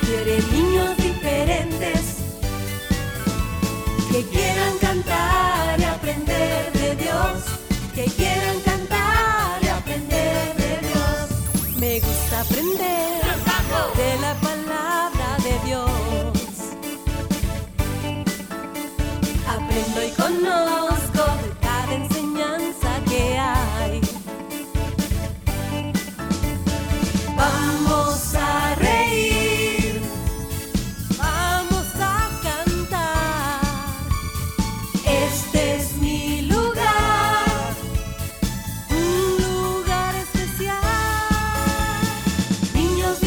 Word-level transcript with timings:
quieren 0.00 0.52
niños 0.52 0.96
diferentes 0.96 2.16
que 4.10 4.22
quieran 4.24 4.78
cantar 4.78 5.37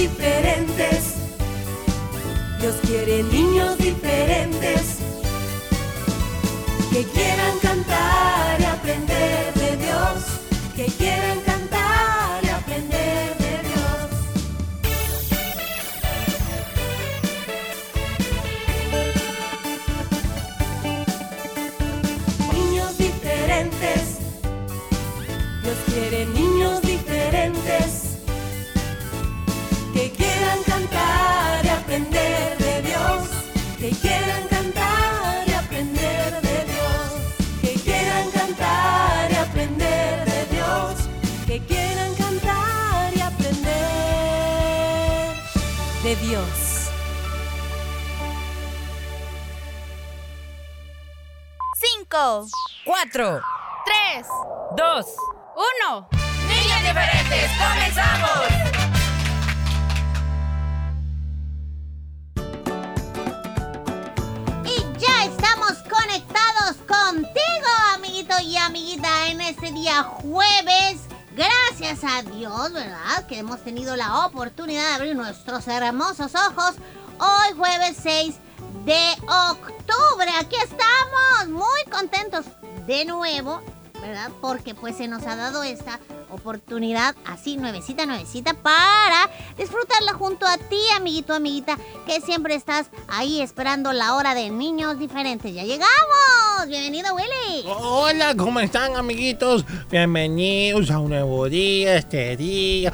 diferentes, 0.02 1.14
Dios 2.60 2.76
quiere 2.88 3.22
niños 3.22 3.78
diferentes 3.78 4.98
que 6.92 7.04
quieran 7.04 7.60
cantar 7.62 8.71
5, 52.12 52.50
4, 52.84 53.42
3, 53.86 54.28
2, 54.76 55.06
1. 55.88 56.10
Niñas 56.46 56.82
diferentes, 56.82 57.52
comenzamos. 57.58 58.32
Y 64.66 65.00
ya 65.00 65.24
estamos 65.24 65.78
conectados 65.90 66.76
contigo, 66.86 67.72
amiguito 67.96 68.34
y 68.44 68.58
amiguita, 68.58 69.28
en 69.28 69.40
este 69.40 69.72
día 69.72 70.04
jueves. 70.04 71.08
Gracias 71.34 72.04
a 72.04 72.24
Dios, 72.24 72.74
¿verdad? 72.74 73.26
Que 73.30 73.40
hemos 73.40 73.64
tenido 73.64 73.96
la 73.96 74.26
oportunidad 74.26 74.90
de 74.90 74.96
abrir 74.96 75.16
nuestros 75.16 75.66
hermosos 75.70 76.34
ojos. 76.36 76.76
Hoy 77.20 77.56
jueves 77.56 77.96
6 78.04 78.36
de 78.86 79.16
octubre. 79.52 80.32
Aquí 80.40 80.56
estamos, 80.56 81.50
muy 81.50 81.84
contentos 81.92 82.46
de 82.88 83.06
nuevo, 83.06 83.62
¿verdad? 84.02 84.32
Porque 84.42 84.74
pues 84.74 84.98
se 84.98 85.08
nos 85.08 85.26
ha 85.28 85.36
dado 85.36 85.64
esta 85.64 86.00
oportunidad 86.30 87.16
así 87.26 87.58
nuevecita, 87.58 88.06
nuevecita 88.06 88.54
para 88.54 89.30
disfrutarla 89.58 90.14
junto 90.14 90.46
a 90.46 90.58
ti, 90.58 90.82
amiguito, 90.96 91.34
amiguita, 91.34 91.78
que 92.06 92.22
siempre 92.22 92.56
estás 92.56 92.88
ahí 93.08 93.42
esperando 93.42 93.94
la 93.94 94.16
hora 94.16 94.34
de 94.34 94.50
niños 94.50 94.98
diferentes. 94.98 95.54
Ya 95.54 95.64
llegamos. 95.64 96.51
Bienvenido, 96.68 97.16
Willy. 97.16 97.64
Hola, 97.66 98.36
¿cómo 98.38 98.60
están 98.60 98.96
amiguitos? 98.96 99.66
Bienvenidos 99.90 100.92
a 100.92 101.00
un 101.00 101.10
nuevo 101.10 101.50
día, 101.50 101.96
este 101.96 102.38
día. 102.38 102.94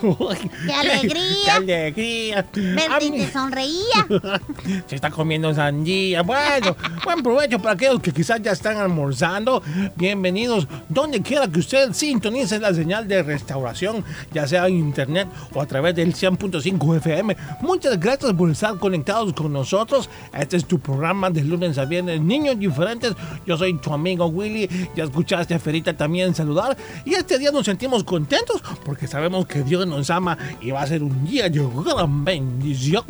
¡Qué 0.00 0.72
alegría! 0.72 1.22
¡Qué 1.44 1.52
alegría! 1.52 2.46
Verte 2.54 3.10
te 3.10 3.30
sonreía. 3.30 4.06
Se 4.86 4.94
está 4.94 5.10
comiendo 5.10 5.52
sandía. 5.52 6.22
Bueno, 6.22 6.76
buen 7.04 7.22
provecho 7.22 7.58
para 7.58 7.74
aquellos 7.74 8.00
que 8.00 8.10
quizás 8.10 8.40
ya 8.40 8.52
están 8.52 8.78
almorzando. 8.78 9.62
Bienvenidos 9.96 10.66
donde 10.88 11.20
quiera 11.20 11.46
que 11.46 11.60
usted 11.60 11.92
sintonice 11.92 12.58
la 12.58 12.72
señal 12.72 13.06
de 13.06 13.22
restauración, 13.22 14.02
ya 14.32 14.46
sea 14.46 14.66
en 14.66 14.78
internet 14.78 15.28
o 15.52 15.60
a 15.60 15.66
través 15.66 15.94
del 15.94 16.14
100.5 16.14 16.96
FM. 16.96 17.36
Muchas 17.60 18.00
gracias 18.00 18.32
por 18.32 18.50
estar 18.50 18.78
conectados 18.78 19.34
con 19.34 19.52
nosotros. 19.52 20.08
Este 20.32 20.56
es 20.56 20.64
tu 20.64 20.78
programa 20.78 21.28
de 21.28 21.44
lunes 21.44 21.76
a 21.76 21.84
viernes, 21.84 22.18
Niños 22.20 22.58
Diferentes. 22.58 22.93
Yo 23.46 23.56
soy 23.56 23.74
tu 23.78 23.92
amigo 23.92 24.26
Willy. 24.26 24.68
Ya 24.94 25.04
escuchaste 25.04 25.54
a 25.54 25.58
Ferita 25.58 25.96
también 25.96 26.34
saludar. 26.34 26.76
Y 27.04 27.14
este 27.14 27.38
día 27.38 27.50
nos 27.50 27.66
sentimos 27.66 28.04
contentos 28.04 28.62
porque 28.84 29.06
sabemos 29.06 29.46
que 29.46 29.62
Dios 29.62 29.86
nos 29.86 30.10
ama 30.10 30.36
y 30.60 30.70
va 30.70 30.82
a 30.82 30.86
ser 30.86 31.02
un 31.02 31.24
día 31.24 31.48
de 31.48 31.60
gran 31.84 32.24
bendición. 32.24 33.04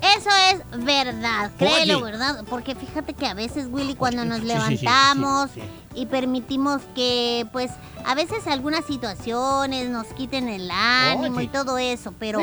Eso 0.00 0.30
es 0.50 0.84
verdad, 0.84 1.50
créelo, 1.58 1.98
Oye. 1.98 2.04
¿verdad? 2.04 2.44
Porque 2.48 2.74
fíjate 2.74 3.14
que 3.14 3.26
a 3.26 3.34
veces, 3.34 3.66
Willy, 3.70 3.94
cuando 3.94 4.24
nos 4.24 4.40
Sí, 4.40 4.48
sí, 4.48 4.52
sí, 4.52 4.76
sí, 4.76 4.84
levantamos 4.84 5.50
y 5.94 6.06
permitimos 6.06 6.82
que, 6.94 7.46
pues, 7.52 7.70
a 8.04 8.14
veces 8.14 8.46
algunas 8.46 8.84
situaciones 8.84 9.88
nos 9.88 10.06
quiten 10.08 10.48
el 10.48 10.70
ánimo 10.70 11.36
Oye. 11.36 11.44
y 11.44 11.48
todo 11.48 11.78
eso, 11.78 12.12
pero 12.18 12.40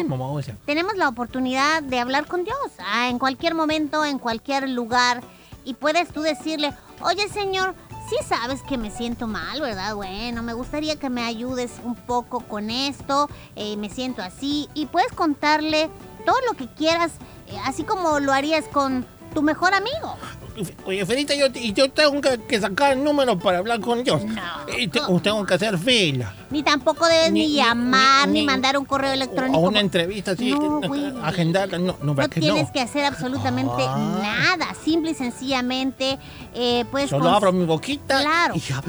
tenemos 0.65 0.95
la 0.95 1.09
oportunidad 1.09 1.83
de 1.83 1.99
hablar 1.99 2.25
con 2.27 2.43
Dios 2.43 2.57
ah, 2.79 3.09
en 3.09 3.19
cualquier 3.19 3.55
momento, 3.55 4.05
en 4.05 4.19
cualquier 4.19 4.69
lugar. 4.69 5.21
Y 5.65 5.73
puedes 5.73 6.09
tú 6.09 6.21
decirle, 6.21 6.73
oye 7.01 7.27
Señor, 7.29 7.75
sí 8.09 8.15
sabes 8.27 8.63
que 8.63 8.77
me 8.77 8.91
siento 8.91 9.27
mal, 9.27 9.61
¿verdad? 9.61 9.95
Bueno, 9.95 10.41
me 10.41 10.53
gustaría 10.53 10.97
que 10.97 11.09
me 11.09 11.23
ayudes 11.23 11.71
un 11.83 11.95
poco 11.95 12.39
con 12.41 12.69
esto, 12.69 13.29
eh, 13.55 13.77
me 13.77 13.89
siento 13.89 14.21
así. 14.21 14.67
Y 14.73 14.87
puedes 14.87 15.11
contarle 15.11 15.89
todo 16.25 16.37
lo 16.47 16.57
que 16.57 16.67
quieras, 16.73 17.11
eh, 17.47 17.57
así 17.65 17.83
como 17.83 18.19
lo 18.19 18.33
harías 18.33 18.65
con 18.65 19.05
tu 19.33 19.41
mejor 19.41 19.73
amigo. 19.73 20.15
Oye, 20.85 21.05
Ferita, 21.05 21.33
yo, 21.35 21.49
tengo 21.89 22.19
que, 22.47 22.59
sacar 22.59 22.91
el 22.91 23.01
número 23.03 23.39
para 23.39 23.59
hablar 23.59 23.79
con 23.79 24.03
Dios. 24.03 24.21
No. 24.25 24.41
Y 24.77 24.89
te- 24.89 24.99
o 24.99 25.19
tengo 25.21 25.45
que 25.45 25.53
hacer 25.53 25.77
fila. 25.77 26.33
Ni 26.49 26.63
tampoco 26.63 27.05
debes 27.07 27.31
ni, 27.31 27.53
llamar, 27.53 28.27
ni, 28.27 28.41
ni- 28.41 28.45
mandar 28.45 28.77
un 28.77 28.83
correo 28.83 29.11
O 29.11 29.13
electrónico. 29.13 29.55
a 29.57 29.61
una 29.61 29.79
entrevista 29.79 30.31
así, 30.31 30.51
No, 30.51 30.81
agendarla. 31.23 31.77
No, 31.77 31.85
no, 31.85 31.97
No 32.03 32.15
¿verdad 32.15 32.29
que 32.31 32.41
tienes 32.41 32.69
que 32.71 32.81
hacer 32.81 33.05
absolutamente 33.05 33.71
Ah. 33.77 34.19
nada. 34.21 34.73
Simple 34.83 35.11
y 35.11 35.13
sencillamente, 35.15 36.19
eh, 36.53 36.83
puedes 36.91 37.09
Solo 37.09 37.29
abro 37.29 37.53
mi 37.53 37.65
boquita. 37.65 38.19
Claro. 38.21 38.55
y 38.55 38.59
ya- 38.59 38.83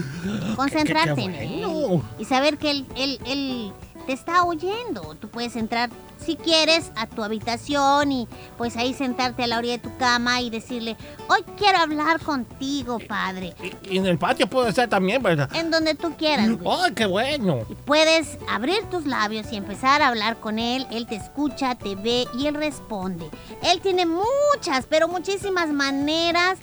concentrarte 0.56 1.14
Qué- 1.14 1.22
en 1.22 1.34
él. 1.36 2.00
Y 2.18 2.24
saber 2.24 2.58
que 2.58 2.70
él, 2.70 2.86
él, 2.96 3.20
él 3.26 3.72
te 4.06 4.12
está 4.12 4.44
oyendo. 4.44 5.15
Tú 5.21 5.28
puedes 5.28 5.56
entrar, 5.56 5.91
si 6.19 6.37
quieres, 6.37 6.91
a 6.97 7.06
tu 7.06 7.23
habitación 7.23 8.12
y 8.12 8.29
pues 8.58 8.76
ahí 8.76 8.94
sentarte 8.94 9.44
a 9.44 9.47
la 9.47 9.58
orilla 9.58 9.75
de 9.75 9.79
tu 9.88 9.97
cama 9.97 10.41
y 10.41 10.50
decirle, 10.50 10.97
hoy 11.29 11.44
quiero 11.56 11.79
hablar 11.79 12.20
contigo, 12.20 12.99
padre. 13.08 13.55
Y, 13.85 13.94
y 13.94 13.99
en 13.99 14.06
el 14.06 14.19
patio 14.19 14.47
puede 14.49 14.73
ser 14.73 14.88
también, 14.88 15.23
¿verdad? 15.23 15.49
En 15.55 15.70
donde 15.70 15.94
tú 15.94 16.14
quieras. 16.17 16.49
güey. 16.58 16.76
¡Ay, 16.85 16.93
qué 16.94 17.06
bueno! 17.06 17.61
Y 17.69 17.75
puedes 17.75 18.38
abrir 18.49 18.82
tus 18.91 19.06
labios 19.06 19.52
y 19.52 19.56
empezar 19.56 20.03
a 20.03 20.08
hablar 20.08 20.38
con 20.41 20.58
él. 20.58 20.87
Él 20.91 21.06
te 21.06 21.17
escucha, 21.17 21.75
te 21.75 21.94
ve 21.96 22.26
y 22.38 22.46
él 22.46 22.55
responde. 22.55 23.29
Él 23.62 23.81
tiene 23.81 24.06
muchas, 24.06 24.87
pero 24.88 25.08
muchísimas 25.08 25.69
maneras 25.70 26.58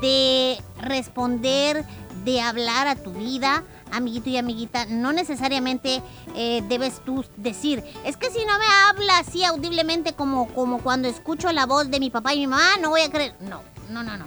de 0.00 0.58
responder, 0.80 1.84
de 2.24 2.40
hablar 2.40 2.88
a 2.88 2.96
tu 2.96 3.12
vida. 3.12 3.62
Amiguito 3.92 4.28
y 4.28 4.36
amiguita, 4.36 4.86
no 4.86 5.12
necesariamente 5.12 6.02
eh, 6.34 6.62
debes 6.68 7.00
tú 7.04 7.24
decir, 7.36 7.84
es 8.04 8.16
que 8.16 8.30
si 8.30 8.44
no 8.44 8.58
me 8.58 8.64
habla 8.88 9.18
así 9.18 9.44
audiblemente 9.44 10.12
como, 10.12 10.48
como 10.48 10.78
cuando 10.78 11.08
escucho 11.08 11.52
la 11.52 11.66
voz 11.66 11.90
de 11.90 12.00
mi 12.00 12.10
papá 12.10 12.34
y 12.34 12.40
mi 12.40 12.46
mamá, 12.48 12.76
no 12.80 12.90
voy 12.90 13.02
a 13.02 13.10
creer. 13.10 13.34
No, 13.40 13.62
no, 13.90 14.02
no, 14.02 14.16
no. 14.16 14.26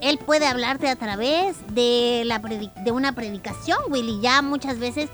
Él 0.00 0.18
puede 0.18 0.46
hablarte 0.46 0.88
a 0.88 0.96
través 0.96 1.56
de, 1.74 2.22
la 2.24 2.38
de 2.38 2.92
una 2.92 3.14
predicación, 3.14 3.78
Willy. 3.88 4.20
Ya 4.20 4.42
muchas 4.42 4.78
veces 4.78 5.10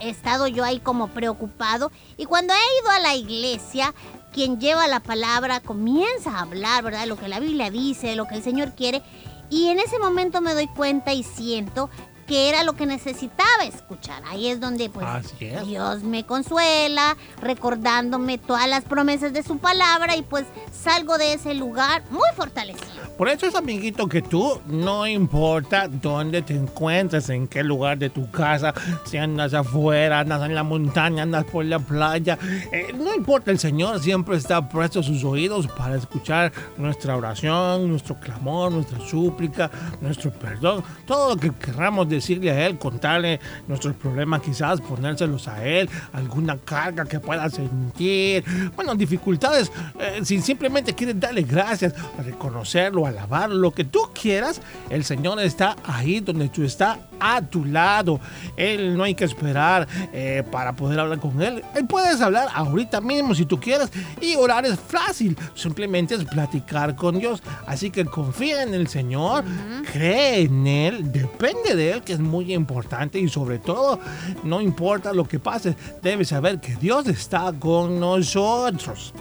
he 0.00 0.08
estado 0.08 0.46
yo 0.46 0.64
ahí 0.64 0.78
como 0.78 1.08
preocupado. 1.08 1.90
Y 2.16 2.26
cuando 2.26 2.54
he 2.54 2.82
ido 2.82 2.90
a 2.90 3.00
la 3.00 3.14
iglesia, 3.14 3.92
quien 4.32 4.60
lleva 4.60 4.86
la 4.86 5.00
palabra 5.00 5.60
comienza 5.60 6.30
a 6.30 6.42
hablar, 6.42 6.84
¿verdad? 6.84 7.06
Lo 7.06 7.16
que 7.16 7.28
la 7.28 7.40
Biblia 7.40 7.70
dice, 7.70 8.14
lo 8.14 8.26
que 8.26 8.36
el 8.36 8.42
Señor 8.42 8.74
quiere. 8.74 9.02
Y 9.48 9.68
en 9.68 9.80
ese 9.80 9.98
momento 9.98 10.40
me 10.40 10.54
doy 10.54 10.68
cuenta 10.68 11.12
y 11.12 11.24
siento 11.24 11.90
era 12.36 12.64
lo 12.64 12.74
que 12.74 12.86
necesitaba 12.86 13.64
escuchar. 13.64 14.22
Ahí 14.26 14.48
es 14.48 14.60
donde 14.60 14.88
pues 14.88 15.06
es. 15.40 15.66
Dios 15.66 16.02
me 16.02 16.24
consuela, 16.24 17.16
recordándome 17.40 18.38
todas 18.38 18.68
las 18.68 18.84
promesas 18.84 19.32
de 19.32 19.42
su 19.42 19.58
palabra 19.58 20.16
y 20.16 20.22
pues 20.22 20.44
salgo 20.72 21.18
de 21.18 21.34
ese 21.34 21.54
lugar 21.54 22.02
muy 22.10 22.28
fortalecido. 22.36 23.00
Por 23.16 23.28
eso 23.28 23.46
es, 23.46 23.54
amiguito, 23.54 24.08
que 24.08 24.22
tú, 24.22 24.60
no 24.66 25.06
importa 25.06 25.88
dónde 25.88 26.40
te 26.40 26.54
encuentres, 26.54 27.28
en 27.28 27.48
qué 27.48 27.62
lugar 27.62 27.98
de 27.98 28.08
tu 28.08 28.30
casa, 28.30 28.72
si 29.04 29.18
andas 29.18 29.52
afuera, 29.52 30.20
andas 30.20 30.42
en 30.44 30.54
la 30.54 30.62
montaña, 30.62 31.24
andas 31.24 31.44
por 31.44 31.66
la 31.66 31.78
playa, 31.78 32.38
eh, 32.72 32.94
no 32.96 33.14
importa, 33.14 33.50
el 33.50 33.58
Señor 33.58 34.00
siempre 34.00 34.38
está 34.38 34.66
presto 34.66 35.00
a 35.00 35.02
sus 35.02 35.22
oídos 35.22 35.66
para 35.66 35.96
escuchar 35.96 36.50
nuestra 36.78 37.14
oración, 37.14 37.90
nuestro 37.90 38.18
clamor, 38.18 38.72
nuestra 38.72 38.98
súplica, 39.06 39.70
nuestro 40.00 40.30
perdón, 40.30 40.82
todo 41.04 41.34
lo 41.34 41.36
que 41.40 41.52
querramos 41.52 42.08
decirle 42.20 42.50
a 42.50 42.66
Él, 42.66 42.78
contarle 42.78 43.40
nuestros 43.66 43.94
problemas, 43.96 44.42
quizás 44.42 44.80
ponérselos 44.80 45.48
a 45.48 45.64
Él, 45.64 45.88
alguna 46.12 46.56
carga 46.58 47.04
que 47.04 47.20
pueda 47.20 47.48
sentir, 47.50 48.44
bueno, 48.76 48.94
dificultades, 48.94 49.70
eh, 49.98 50.20
si 50.22 50.40
simplemente 50.40 50.94
quieres 50.94 51.18
darle 51.18 51.42
gracias, 51.42 51.94
reconocerlo, 52.24 53.06
alabar, 53.06 53.50
lo 53.50 53.70
que 53.72 53.84
tú 53.84 54.00
quieras, 54.14 54.60
el 54.88 55.04
Señor 55.04 55.40
está 55.40 55.76
ahí 55.84 56.20
donde 56.20 56.48
tú 56.48 56.62
estás, 56.62 56.98
a 57.20 57.42
tu 57.42 57.64
lado. 57.64 58.18
Él 58.56 58.96
no 58.96 59.04
hay 59.04 59.14
que 59.14 59.24
esperar 59.24 59.86
eh, 60.12 60.42
para 60.50 60.74
poder 60.74 60.98
hablar 60.98 61.20
con 61.20 61.40
Él. 61.40 61.62
Él 61.74 61.86
puedes 61.86 62.20
hablar 62.20 62.48
ahorita 62.52 63.00
mismo 63.00 63.34
si 63.34 63.44
tú 63.44 63.60
quieres 63.60 63.90
y 64.20 64.34
orar 64.34 64.64
es 64.64 64.78
fácil, 64.80 65.36
simplemente 65.54 66.14
es 66.14 66.24
platicar 66.24 66.96
con 66.96 67.18
Dios. 67.18 67.42
Así 67.66 67.90
que 67.90 68.04
confía 68.06 68.62
en 68.62 68.74
el 68.74 68.88
Señor, 68.88 69.44
cree 69.92 70.42
en 70.42 70.66
Él, 70.66 71.12
depende 71.12 71.76
de 71.76 71.92
Él, 71.92 72.02
que 72.10 72.14
es 72.14 72.20
muy 72.20 72.52
importante 72.52 73.20
y 73.20 73.28
sobre 73.28 73.60
todo, 73.60 74.00
no 74.42 74.60
importa 74.60 75.12
lo 75.12 75.28
que 75.28 75.38
pase, 75.38 75.76
debes 76.02 76.28
saber 76.28 76.60
que 76.60 76.74
Dios 76.74 77.06
está 77.06 77.52
con 77.52 78.00
nosotros. 78.00 79.14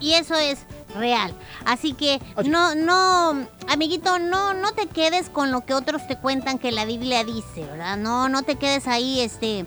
Y 0.00 0.12
eso 0.14 0.34
es 0.34 0.60
real. 0.98 1.34
Así 1.66 1.92
que 1.92 2.18
no, 2.46 2.74
no, 2.74 3.46
amiguito, 3.68 4.18
no, 4.18 4.54
no 4.54 4.72
te 4.72 4.86
quedes 4.86 5.28
con 5.28 5.50
lo 5.50 5.66
que 5.66 5.74
otros 5.74 6.06
te 6.06 6.16
cuentan 6.16 6.58
que 6.58 6.72
la 6.72 6.86
Biblia 6.86 7.22
dice, 7.22 7.66
¿verdad? 7.66 7.98
No, 7.98 8.30
no 8.30 8.42
te 8.42 8.56
quedes 8.56 8.86
ahí, 8.88 9.20
este. 9.20 9.66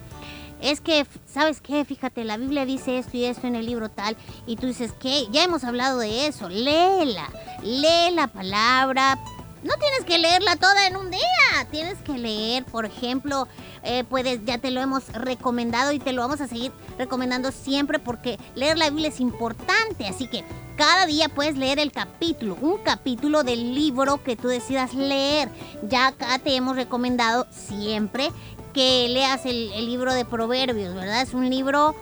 Es 0.60 0.82
que, 0.82 1.06
¿sabes 1.32 1.62
qué? 1.62 1.86
Fíjate, 1.86 2.24
la 2.24 2.38
Biblia 2.38 2.66
dice 2.66 2.98
esto 2.98 3.16
y 3.16 3.26
esto 3.26 3.46
en 3.46 3.56
el 3.56 3.68
libro 3.68 3.90
tal, 3.90 4.18
y 4.48 4.56
tú 4.56 4.66
dices, 4.66 4.92
¿qué? 5.00 5.28
Ya 5.32 5.44
hemos 5.44 5.64
hablado 5.64 6.00
de 6.00 6.26
eso, 6.26 6.50
léela, 6.50 7.30
lee 7.62 8.12
la 8.16 8.28
palabra. 8.28 9.20
No 9.62 9.74
tienes 9.76 10.06
que 10.06 10.18
leerla 10.18 10.56
toda 10.56 10.88
en 10.88 10.96
un 10.96 11.12
día, 11.12 11.20
tienes 11.70 11.98
que 12.00 12.18
leer, 12.18 12.64
por 12.64 12.86
ejemplo, 12.86 13.48
eh, 13.84 14.06
puedes, 14.06 14.46
ya 14.46 14.58
te 14.58 14.72
lo 14.72 14.80
hemos 14.80 15.08
recomendado 15.10 15.92
y 15.92 16.00
te 16.00 16.14
lo 16.14 16.22
vamos 16.22 16.40
a 16.40 16.48
seguir 16.48 16.72
recomendando 16.98 17.52
siempre 17.52 18.00
porque 18.00 18.40
leer 18.56 18.78
la 18.78 18.90
Biblia 18.90 19.10
es 19.10 19.20
importante, 19.20 20.08
así 20.08 20.28
que 20.28 20.46
cada 20.78 21.06
día 21.06 21.28
puedes 21.28 21.58
leer 21.58 21.78
el 21.80 21.92
capítulo, 21.92 22.58
un 22.62 22.78
capítulo 22.78 23.44
del 23.44 23.76
libro 23.76 24.24
que 24.24 24.38
tú 24.38 24.48
decidas 24.48 24.94
leer. 24.94 25.50
Ya 25.90 26.08
acá 26.08 26.40
te 26.40 26.56
hemos 26.56 26.78
recomendado 26.78 27.46
siempre 27.52 28.32
que 28.74 29.10
leas 29.10 29.46
el, 29.46 29.74
el 29.74 29.88
libro 29.88 30.14
de 30.14 30.24
Proverbios, 30.24 30.96
¿verdad? 30.96 31.22
Es 31.22 31.34
un 31.34 31.50
libro 31.50 31.96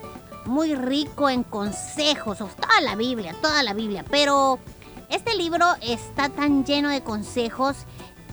muy 0.45 0.75
rico 0.75 1.27
en 1.27 1.41
consejos, 1.41 2.37
toda 2.37 2.81
la 2.81 2.95
Biblia, 2.95 3.35
toda 3.41 3.63
la 3.63 3.73
Biblia, 3.73 4.05
pero 4.09 4.59
este 5.09 5.35
libro 5.35 5.65
está 5.81 6.29
tan 6.29 6.65
lleno 6.65 6.89
de 6.89 7.01
consejos, 7.01 7.77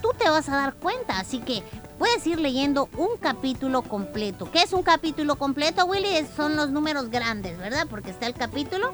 tú 0.03 0.11
te 0.19 0.29
vas 0.29 0.49
a 0.49 0.57
dar 0.57 0.75
cuenta, 0.75 1.19
así 1.19 1.39
que 1.39 1.63
puedes 1.99 2.27
ir 2.27 2.41
leyendo 2.41 2.89
un 2.97 3.17
capítulo 3.21 3.83
completo. 3.83 4.51
¿Qué 4.51 4.63
es 4.63 4.73
un 4.73 4.83
capítulo 4.83 5.37
completo, 5.37 5.87
Willy? 5.87 6.27
Son 6.37 6.57
los 6.57 6.71
números 6.71 7.11
grandes, 7.11 7.57
¿verdad? 7.59 7.87
Porque 7.89 8.11
está 8.11 8.27
el 8.27 8.35
capítulo 8.35 8.93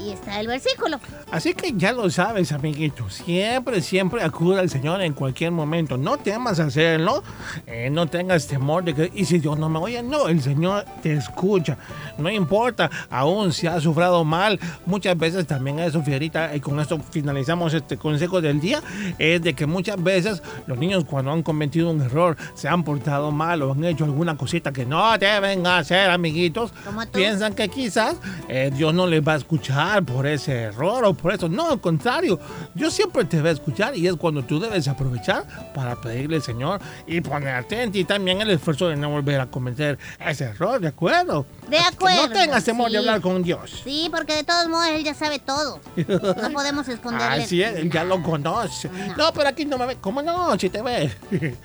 y 0.00 0.10
está 0.10 0.40
el 0.40 0.46
versículo. 0.46 0.98
Así 1.30 1.54
que 1.54 1.72
ya 1.76 1.92
lo 1.92 2.10
sabes, 2.10 2.52
amiguito. 2.52 3.08
Siempre, 3.10 3.80
siempre 3.82 4.22
acude 4.22 4.60
al 4.60 4.70
Señor 4.70 5.02
en 5.02 5.12
cualquier 5.12 5.52
momento. 5.52 5.96
No 5.96 6.16
temas 6.16 6.58
hacerlo. 6.60 7.22
eh, 7.66 7.90
no 7.90 8.06
tengas 8.06 8.46
temor 8.46 8.84
de 8.84 8.94
que, 8.94 9.12
y 9.14 9.24
si 9.24 9.38
Dios 9.38 9.58
no 9.58 9.68
me 9.68 9.78
oye, 9.78 10.02
no, 10.02 10.28
el 10.28 10.40
Señor 10.40 10.84
te 11.02 11.12
escucha. 11.12 11.76
No 12.18 12.30
importa, 12.30 12.90
aún 13.10 13.52
si 13.52 13.66
has 13.66 13.82
sufrido 13.82 14.24
mal. 14.24 14.58
Muchas 14.86 15.16
veces 15.18 15.46
también 15.46 15.78
eso, 15.78 16.02
Fierita, 16.02 16.54
y 16.54 16.60
con 16.60 16.80
esto 16.80 16.98
finalizamos 17.10 17.74
este 17.74 17.96
consejo 17.96 18.40
del 18.40 18.60
día, 18.60 18.82
es 19.18 19.42
de 19.42 19.54
que 19.54 19.66
muchas 19.66 20.02
veces 20.02 20.42
los 20.66 20.78
niños 20.78 21.04
cuando 21.04 21.32
han 21.32 21.42
cometido 21.42 21.90
un 21.90 22.00
error, 22.00 22.36
se 22.54 22.68
han 22.68 22.82
portado 22.84 23.30
mal 23.30 23.62
o 23.62 23.72
han 23.72 23.84
hecho 23.84 24.04
alguna 24.04 24.36
cosita 24.36 24.72
que 24.72 24.86
no 24.86 25.16
deben 25.18 25.66
hacer, 25.66 26.10
amiguitos, 26.10 26.72
piensan 27.12 27.54
que 27.54 27.68
quizás 27.68 28.16
eh, 28.48 28.70
Dios 28.74 28.94
no 28.94 29.06
les 29.06 29.26
va 29.26 29.34
a 29.34 29.36
escuchar 29.36 29.89
por 30.04 30.26
ese 30.26 30.62
error 30.62 31.04
o 31.04 31.14
por 31.14 31.34
eso. 31.34 31.48
No, 31.48 31.70
al 31.70 31.80
contrario, 31.80 32.38
Dios 32.74 32.94
siempre 32.94 33.24
te 33.24 33.42
va 33.42 33.48
a 33.48 33.52
escuchar 33.52 33.96
y 33.96 34.06
es 34.06 34.14
cuando 34.14 34.42
tú 34.44 34.60
debes 34.60 34.86
aprovechar 34.88 35.44
para 35.74 36.00
pedirle 36.00 36.36
al 36.36 36.42
Señor 36.42 36.80
y 37.06 37.20
ponerte 37.20 37.82
en 37.82 37.92
ti 37.92 38.04
también 38.04 38.40
el 38.40 38.50
esfuerzo 38.50 38.88
de 38.88 38.96
no 38.96 39.10
volver 39.10 39.40
a 39.40 39.46
cometer 39.46 39.98
ese 40.24 40.44
error, 40.44 40.80
¿de 40.80 40.88
acuerdo? 40.88 41.46
De 41.68 41.78
acuerdo, 41.78 42.28
no 42.28 42.32
tengas 42.32 42.64
temor 42.64 42.86
sí. 42.86 42.92
de 42.92 42.98
hablar 42.98 43.20
con 43.20 43.42
Dios. 43.42 43.80
Sí, 43.84 44.08
porque 44.10 44.34
de 44.36 44.44
todos 44.44 44.68
modos 44.68 44.88
él 44.88 45.04
ya 45.04 45.14
sabe 45.14 45.38
todo. 45.38 45.80
No 45.96 46.50
podemos 46.52 46.88
esconderle. 46.88 47.44
Así 47.44 47.62
es, 47.62 47.76
él 47.76 47.90
ya 47.90 48.04
lo 48.04 48.22
conoce. 48.22 48.88
No. 49.16 49.16
No, 49.16 49.32
pero 49.32 49.48
aquí 49.48 49.64
no 49.64 49.78
me 49.78 49.86
ve. 49.86 49.96
¿Cómo 50.00 50.22
no? 50.22 50.58
Si 50.58 50.70
te 50.70 50.82
ve. 50.82 51.12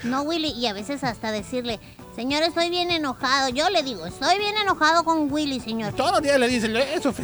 No, 0.04 0.21
Willy, 0.24 0.50
y 0.50 0.68
a 0.68 0.74
veces 0.74 1.04
hasta 1.04 1.31
decirle, 1.31 1.80
señor, 2.15 2.44
estoy 2.44 2.69
bien 2.69 2.91
enojado. 2.91 3.50
Yo 3.50 3.69
le 3.69 3.83
digo, 3.83 4.06
estoy 4.06 4.38
bien 4.38 4.56
enojado 4.57 5.03
con 5.03 5.31
Willy, 5.31 5.59
señor. 5.59 5.94
Todos 5.94 6.12
los 6.13 6.21
días 6.21 6.39
le 6.39 6.47
dicen 6.47 6.75
eso. 6.75 7.13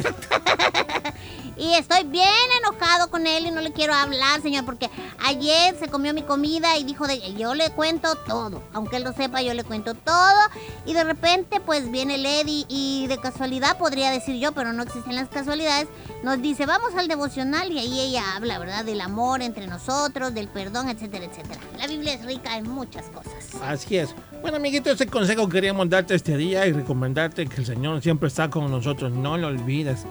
Y 1.56 1.74
estoy 1.74 2.04
bien 2.04 2.28
enojado 2.60 3.10
con 3.10 3.26
él 3.26 3.46
y 3.46 3.50
no 3.50 3.60
le 3.60 3.72
quiero 3.72 3.94
hablar, 3.94 4.40
señor, 4.42 4.64
porque 4.64 4.90
ayer 5.24 5.76
se 5.78 5.88
comió 5.88 6.14
mi 6.14 6.22
comida 6.22 6.76
y 6.78 6.84
dijo 6.84 7.06
de 7.06 7.34
yo 7.34 7.54
le 7.54 7.70
cuento 7.70 8.14
todo. 8.26 8.62
Aunque 8.72 8.96
él 8.96 9.04
lo 9.04 9.12
sepa, 9.12 9.42
yo 9.42 9.54
le 9.54 9.64
cuento 9.64 9.94
todo. 9.94 10.40
Y 10.86 10.94
de 10.94 11.04
repente, 11.04 11.60
pues 11.60 11.90
viene 11.90 12.18
Lady 12.18 12.64
y 12.68 13.06
de 13.08 13.18
casualidad, 13.18 13.78
podría 13.78 14.10
decir 14.10 14.36
yo, 14.36 14.52
pero 14.52 14.72
no 14.72 14.82
existen 14.82 15.14
las 15.14 15.28
casualidades, 15.28 15.88
nos 16.22 16.40
dice, 16.40 16.66
vamos 16.66 16.94
al 16.96 17.08
devocional 17.08 17.70
y 17.70 17.78
ahí 17.78 18.00
ella 18.00 18.36
habla, 18.36 18.58
¿verdad? 18.58 18.84
Del 18.84 19.00
amor 19.00 19.42
entre 19.42 19.66
nosotros, 19.66 20.34
del 20.34 20.48
perdón, 20.48 20.88
etcétera, 20.88 21.26
etcétera. 21.26 21.60
La 21.78 21.86
Biblia 21.86 22.14
es 22.14 22.24
rica 22.24 22.56
en 22.56 22.68
muchas 22.68 23.06
cosas. 23.06 23.32
Así 23.62 23.96
es. 23.96 24.14
Bueno, 24.40 24.56
amiguito, 24.56 24.90
ese 24.90 25.06
consejo 25.06 25.48
queríamos 25.48 25.88
darte 25.88 26.14
este 26.14 26.36
día 26.36 26.66
y 26.66 26.72
recomendarte 26.72 27.46
que 27.46 27.56
el 27.56 27.66
Señor 27.66 28.02
siempre 28.02 28.28
está 28.28 28.50
con 28.50 28.70
nosotros. 28.70 29.12
No 29.12 29.36
lo 29.36 29.48
olvides. 29.48 30.04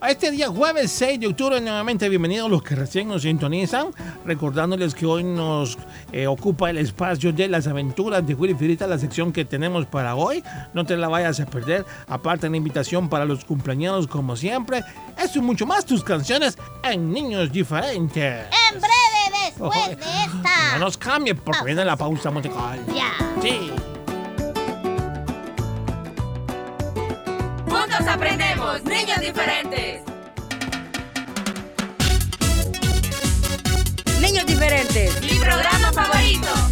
A 0.00 0.10
este 0.10 0.30
día, 0.30 0.48
jueves 0.48 0.90
6 0.92 1.20
de 1.20 1.26
octubre, 1.26 1.60
nuevamente 1.60 2.08
bienvenidos 2.08 2.50
los 2.50 2.62
que 2.62 2.74
recién 2.74 3.08
nos 3.08 3.22
sintonizan. 3.22 3.88
Recordándoles 4.24 4.94
que 4.94 5.06
hoy 5.06 5.24
nos 5.24 5.76
eh, 6.12 6.26
ocupa 6.26 6.70
el 6.70 6.78
espacio 6.78 7.32
de 7.32 7.48
las 7.48 7.66
aventuras 7.66 8.26
de 8.26 8.34
Willy 8.34 8.54
Firita, 8.54 8.86
la 8.86 8.98
sección 8.98 9.32
que 9.32 9.44
tenemos 9.44 9.86
para 9.86 10.14
hoy. 10.14 10.42
No 10.72 10.84
te 10.84 10.96
la 10.96 11.08
vayas 11.08 11.40
a 11.40 11.46
perder. 11.46 11.84
Aparte, 12.06 12.48
la 12.48 12.56
invitación 12.56 13.08
para 13.08 13.24
los 13.24 13.44
cumpleaños, 13.44 14.06
como 14.06 14.36
siempre. 14.36 14.82
Eso 15.22 15.38
y 15.38 15.42
mucho 15.42 15.66
más, 15.66 15.84
tus 15.84 16.02
canciones 16.02 16.56
en 16.82 17.12
Niños 17.12 17.52
Diferentes. 17.52 18.46
En 18.72 18.80
breve, 18.80 19.44
después 19.46 19.70
Ojo, 19.70 19.88
de 19.88 19.94
esta. 19.94 20.78
No 20.78 20.84
nos 20.86 20.96
cambie 20.96 21.34
porque 21.34 21.64
viene 21.64 21.84
la 21.84 21.96
pausa 21.96 22.30
musical. 22.30 22.80
Ya. 22.94 23.12
Sí. 23.42 23.70
Juntos 28.04 28.16
aprendemos, 28.16 28.84
niños 28.84 29.18
diferentes. 29.18 30.02
Niños 34.20 34.44
diferentes. 34.44 35.22
Mi 35.22 35.38
programa 35.38 35.90
favorito. 35.90 36.63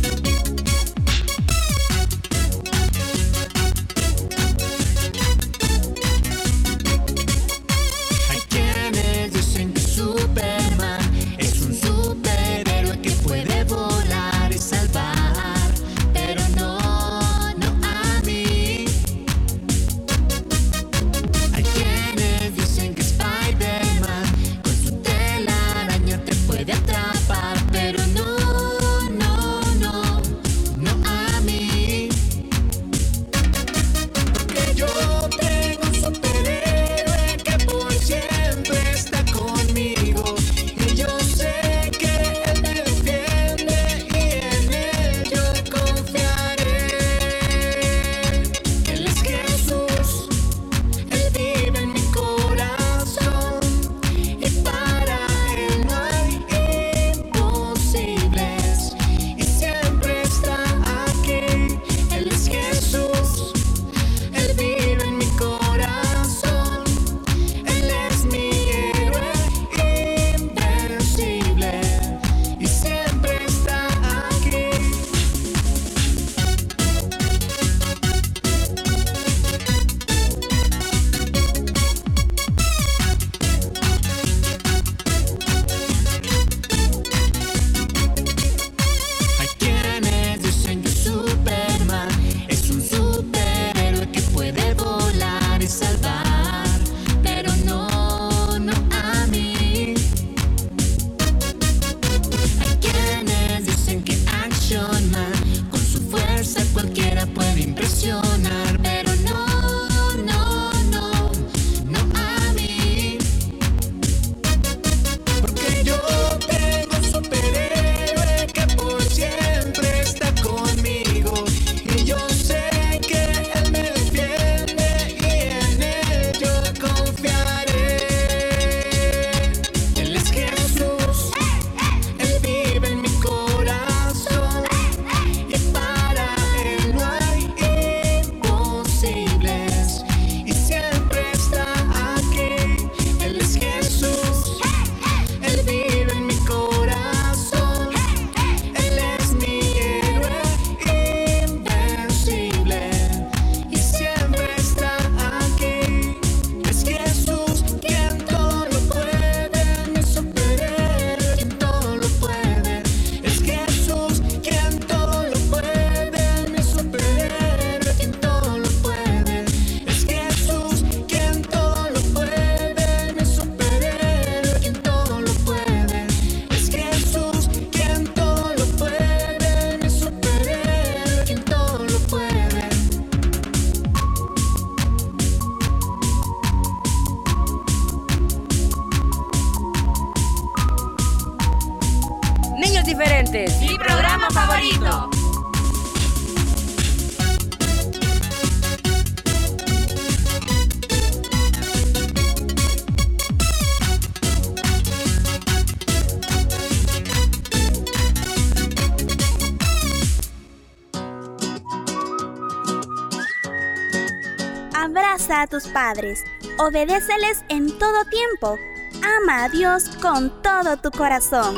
Padres, 215.72 216.24
obedéceles 216.58 217.44
en 217.48 217.78
todo 217.78 218.04
tiempo, 218.04 218.58
ama 219.02 219.44
a 219.44 219.48
Dios 219.48 219.88
con 220.00 220.42
todo 220.42 220.76
tu 220.76 220.90
corazón. 220.90 221.56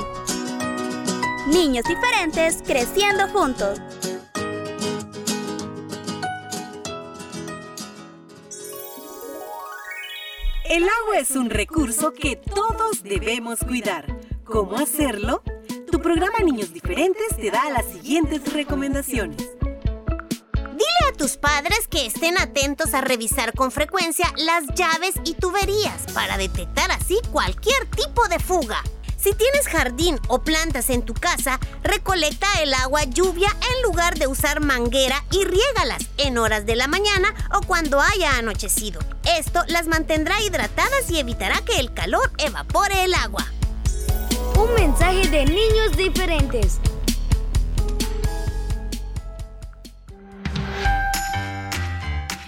Niños 1.48 1.84
diferentes 1.84 2.62
creciendo 2.64 3.28
juntos. 3.28 3.80
El 10.64 10.82
agua 10.82 11.18
es 11.20 11.30
un 11.32 11.50
recurso 11.50 12.12
que 12.12 12.36
todos 12.36 13.02
debemos 13.02 13.60
cuidar. 13.60 14.06
¿Cómo 14.44 14.76
hacerlo? 14.76 15.42
Tu 15.90 16.00
programa 16.00 16.38
Niños 16.44 16.72
Diferentes 16.72 17.36
te 17.36 17.50
da 17.50 17.70
las 17.70 17.84
siguientes 17.86 18.52
recomendaciones. 18.52 19.53
Tus 21.24 21.38
padres 21.38 21.88
que 21.88 22.04
estén 22.04 22.36
atentos 22.36 22.92
a 22.92 23.00
revisar 23.00 23.54
con 23.54 23.70
frecuencia 23.70 24.30
las 24.36 24.66
llaves 24.74 25.14
y 25.24 25.32
tuberías 25.32 26.02
para 26.12 26.36
detectar 26.36 26.92
así 26.92 27.18
cualquier 27.32 27.86
tipo 27.86 28.28
de 28.28 28.38
fuga. 28.38 28.82
Si 29.16 29.32
tienes 29.32 29.66
jardín 29.66 30.20
o 30.28 30.42
plantas 30.42 30.90
en 30.90 31.00
tu 31.00 31.14
casa, 31.14 31.58
recolecta 31.82 32.46
el 32.60 32.74
agua 32.74 33.04
lluvia 33.04 33.48
en 33.48 33.82
lugar 33.84 34.18
de 34.18 34.26
usar 34.26 34.60
manguera 34.60 35.24
y 35.30 35.44
riégalas 35.44 36.04
en 36.18 36.36
horas 36.36 36.66
de 36.66 36.76
la 36.76 36.88
mañana 36.88 37.34
o 37.54 37.66
cuando 37.66 38.02
haya 38.02 38.36
anochecido. 38.36 39.00
Esto 39.24 39.62
las 39.68 39.86
mantendrá 39.86 40.42
hidratadas 40.42 41.10
y 41.10 41.20
evitará 41.20 41.62
que 41.62 41.80
el 41.80 41.94
calor 41.94 42.30
evapore 42.36 43.02
el 43.02 43.14
agua. 43.14 43.46
Un 44.58 44.74
mensaje 44.74 45.26
de 45.30 45.46
niños 45.46 45.96
diferentes. 45.96 46.80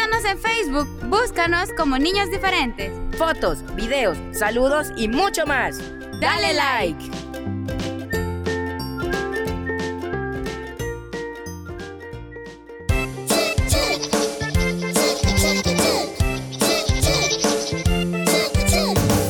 Visítanos 0.00 0.24
en 0.24 0.38
Facebook, 0.38 0.88
búscanos 1.10 1.68
como 1.76 1.98
Niños 1.98 2.30
Diferentes. 2.30 2.90
Fotos, 3.18 3.58
videos, 3.74 4.16
saludos 4.32 4.86
y 4.96 5.08
mucho 5.08 5.44
más. 5.44 5.78
Dale 6.18 6.54
like. 6.54 7.10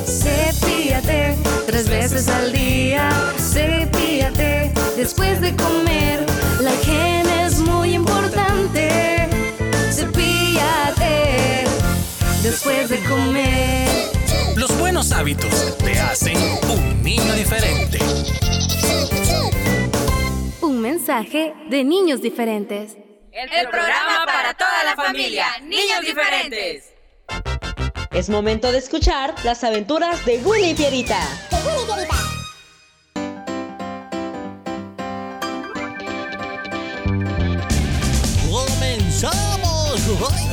Cepíllate 0.06 1.36
tres 1.66 1.88
veces 1.88 2.28
al 2.28 2.52
día. 2.52 3.10
Cepíllate 3.38 4.72
después 4.96 5.40
de 5.40 5.56
comer. 5.56 5.99
De 12.88 12.98
comer. 13.00 13.88
Los 14.56 14.76
buenos 14.78 15.12
hábitos 15.12 15.76
te 15.78 15.98
hacen 15.98 16.36
un 16.70 17.02
niño 17.02 17.34
diferente. 17.34 17.98
Un 20.62 20.80
mensaje 20.80 21.52
de 21.68 21.84
niños 21.84 22.22
diferentes. 22.22 22.96
El 23.32 23.68
programa 23.68 24.24
para 24.24 24.54
toda 24.54 24.84
la 24.84 24.96
familia. 24.96 25.46
Niños 25.62 26.00
Diferentes. 26.00 26.94
Es 28.12 28.30
momento 28.30 28.72
de 28.72 28.78
escuchar 28.78 29.34
las 29.44 29.62
aventuras 29.62 30.24
de 30.24 30.38
Willy 30.38 30.70
y 30.70 30.74
Fierita. 30.74 31.20
¡Comenzamos! 38.50 39.50
Las 40.00 40.04
aventuras 40.04 40.49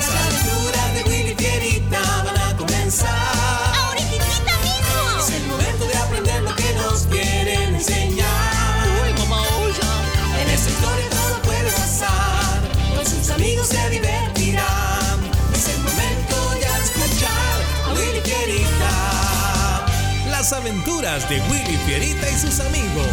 aventuras 20.97 21.29
de 21.29 21.39
Willy 21.51 21.77
Fierita 21.85 22.29
y 22.29 22.33
sus 22.33 22.59
amigos. 22.59 23.07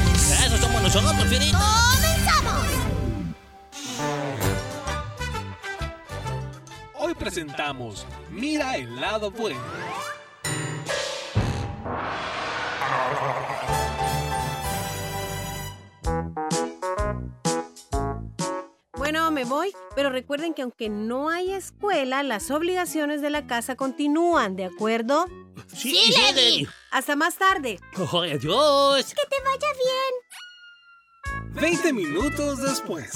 Eso 0.44 0.56
somos 0.58 0.82
nosotros, 0.82 1.26
Fierita. 1.28 1.58
¡Comenzamos! 1.92 2.66
Hoy 6.94 7.14
presentamos 7.14 8.06
Mira 8.30 8.76
el 8.76 9.00
lado 9.00 9.30
bueno. 9.30 9.60
Me 19.44 19.50
voy, 19.50 19.76
pero 19.94 20.10
recuerden 20.10 20.54
que 20.54 20.62
aunque 20.62 20.88
no 20.88 21.28
haya 21.28 21.56
escuela, 21.56 22.22
las 22.22 22.50
obligaciones 22.50 23.20
de 23.20 23.30
la 23.30 23.46
casa 23.46 23.76
continúan, 23.76 24.56
¿de 24.56 24.64
acuerdo? 24.64 25.26
Sí, 25.74 26.14
Lady. 26.18 26.66
Hasta 26.90 27.16
más 27.16 27.36
tarde. 27.36 27.78
¡Ay, 27.94 28.32
adiós! 28.32 29.06
Que 29.06 29.26
te 29.28 29.36
vaya 29.44 29.68
bien. 31.52 31.60
20 31.60 31.92
minutos 31.92 32.62
después. 32.62 33.12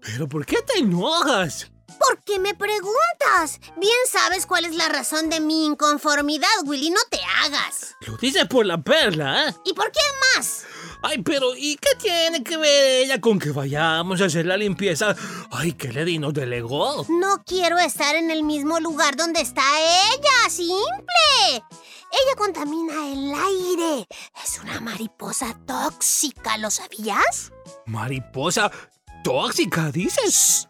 ¿Pero 0.00 0.28
por 0.28 0.44
qué 0.44 0.60
te 0.62 0.78
enojas? 0.78 1.70
¿Por 1.98 2.22
qué 2.24 2.38
me 2.38 2.54
preguntas? 2.54 3.60
Bien 3.76 3.98
sabes 4.10 4.46
cuál 4.46 4.64
es 4.64 4.74
la 4.74 4.88
razón 4.88 5.28
de 5.28 5.40
mi 5.40 5.66
inconformidad, 5.66 6.48
Willy. 6.64 6.90
No 6.90 7.00
te 7.10 7.20
hagas. 7.42 7.94
Lo 8.06 8.16
dices 8.16 8.46
por 8.46 8.64
la 8.64 8.82
perla, 8.82 9.48
¿eh? 9.48 9.54
¿Y 9.64 9.74
por 9.74 9.92
qué 9.92 10.00
más? 10.36 10.64
Ay, 11.02 11.22
pero 11.22 11.56
¿y 11.56 11.76
qué 11.76 11.90
tiene 11.98 12.42
que 12.42 12.56
ver 12.56 13.04
ella 13.04 13.20
con 13.20 13.38
que 13.38 13.50
vayamos 13.50 14.20
a 14.20 14.26
hacer 14.26 14.46
la 14.46 14.56
limpieza? 14.56 15.16
Ay, 15.50 15.72
que 15.72 15.92
Lady 15.92 16.18
nos 16.18 16.34
delegó. 16.34 17.06
No 17.08 17.42
quiero 17.44 17.78
estar 17.78 18.14
en 18.16 18.30
el 18.30 18.42
mismo 18.42 18.78
lugar 18.80 19.16
donde 19.16 19.40
está 19.40 19.62
ella. 19.80 20.50
Simple. 20.50 21.64
Ella 22.12 22.36
contamina 22.36 23.08
el 23.10 23.32
aire. 23.32 24.06
Es 24.44 24.60
una 24.62 24.80
mariposa 24.80 25.56
tóxica, 25.66 26.58
¿lo 26.58 26.70
sabías? 26.70 27.52
Mariposa 27.86 28.70
tóxica, 29.24 29.90
dices. 29.90 30.68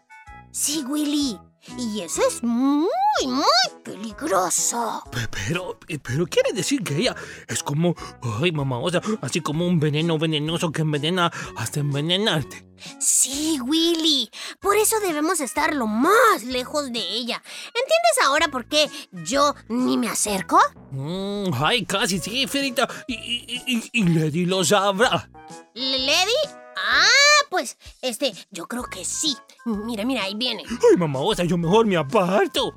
Sí, 0.51 0.83
Willy. 0.87 1.39
Y 1.77 2.01
eso 2.01 2.21
es 2.27 2.41
muy, 2.43 2.87
muy 3.25 3.43
peligroso. 3.83 5.03
Pe- 5.11 5.27
Pero, 5.47 5.77
pero 6.01 6.25
quiere 6.27 6.53
decir 6.53 6.83
que 6.83 6.97
ella 6.97 7.15
es 7.47 7.61
como, 7.61 7.95
ay, 8.41 8.51
mamá, 8.51 8.79
o 8.79 8.89
sea, 8.89 9.01
así 9.21 9.41
como 9.41 9.67
un 9.67 9.79
veneno 9.79 10.17
venenoso 10.17 10.71
que 10.71 10.81
envenena 10.81 11.31
hasta 11.57 11.79
envenenarte. 11.81 12.65
Sí, 12.99 13.59
Willy. 13.63 14.29
Por 14.59 14.75
eso 14.75 14.99
debemos 15.01 15.39
estar 15.39 15.75
lo 15.75 15.85
más 15.85 16.43
lejos 16.43 16.91
de 16.91 16.99
ella. 16.99 17.41
¿Entiendes 17.67 18.25
ahora 18.25 18.47
por 18.47 18.65
qué 18.65 18.89
yo 19.11 19.53
ni 19.69 19.97
me 19.97 20.09
acerco? 20.09 20.59
Mm, 20.91 21.53
ay, 21.63 21.85
casi 21.85 22.17
sí, 22.19 22.47
Ferita. 22.47 22.87
Y, 23.07 23.13
y, 23.13 23.63
y, 23.67 23.89
y 23.93 24.03
Lady 24.05 24.45
lo 24.47 24.63
sabrá. 24.65 25.29
¿Lady? 25.75 26.60
Ah, 26.83 27.45
pues, 27.49 27.77
este, 28.01 28.33
yo 28.49 28.67
creo 28.67 28.83
que 28.83 29.05
sí. 29.05 29.35
Mira, 29.65 30.05
mira, 30.05 30.23
ahí 30.23 30.35
viene. 30.35 30.63
Ay, 30.67 30.97
mamá, 30.97 31.19
o 31.19 31.35
sea, 31.35 31.45
yo 31.45 31.57
mejor 31.57 31.85
me 31.85 31.97
aparto. 31.97 32.73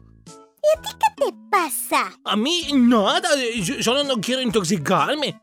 ¿Qué 1.16 1.32
pasa? 1.50 2.18
A 2.24 2.36
mí 2.36 2.66
nada, 2.74 3.28
eh, 3.36 3.60
yo 3.62 3.82
solo 3.82 4.04
no 4.04 4.20
quiero 4.20 4.42
intoxicarme. 4.42 5.40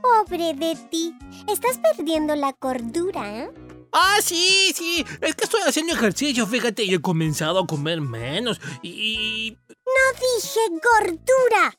Pobre 0.00 0.54
de 0.54 0.76
ti. 0.90 1.14
Estás 1.48 1.78
perdiendo 1.78 2.34
la 2.36 2.52
cordura, 2.52 3.44
¿eh? 3.44 3.50
Ah, 3.92 4.18
sí, 4.22 4.72
sí. 4.74 5.04
Es 5.20 5.34
que 5.34 5.44
estoy 5.44 5.60
haciendo 5.66 5.92
ejercicio, 5.92 6.46
fíjate, 6.46 6.84
y 6.84 6.94
he 6.94 7.00
comenzado 7.00 7.60
a 7.60 7.66
comer 7.66 8.00
menos. 8.00 8.60
Y. 8.82 9.56
No 9.68 10.18
dije 10.18 10.60
gordura. 10.70 11.76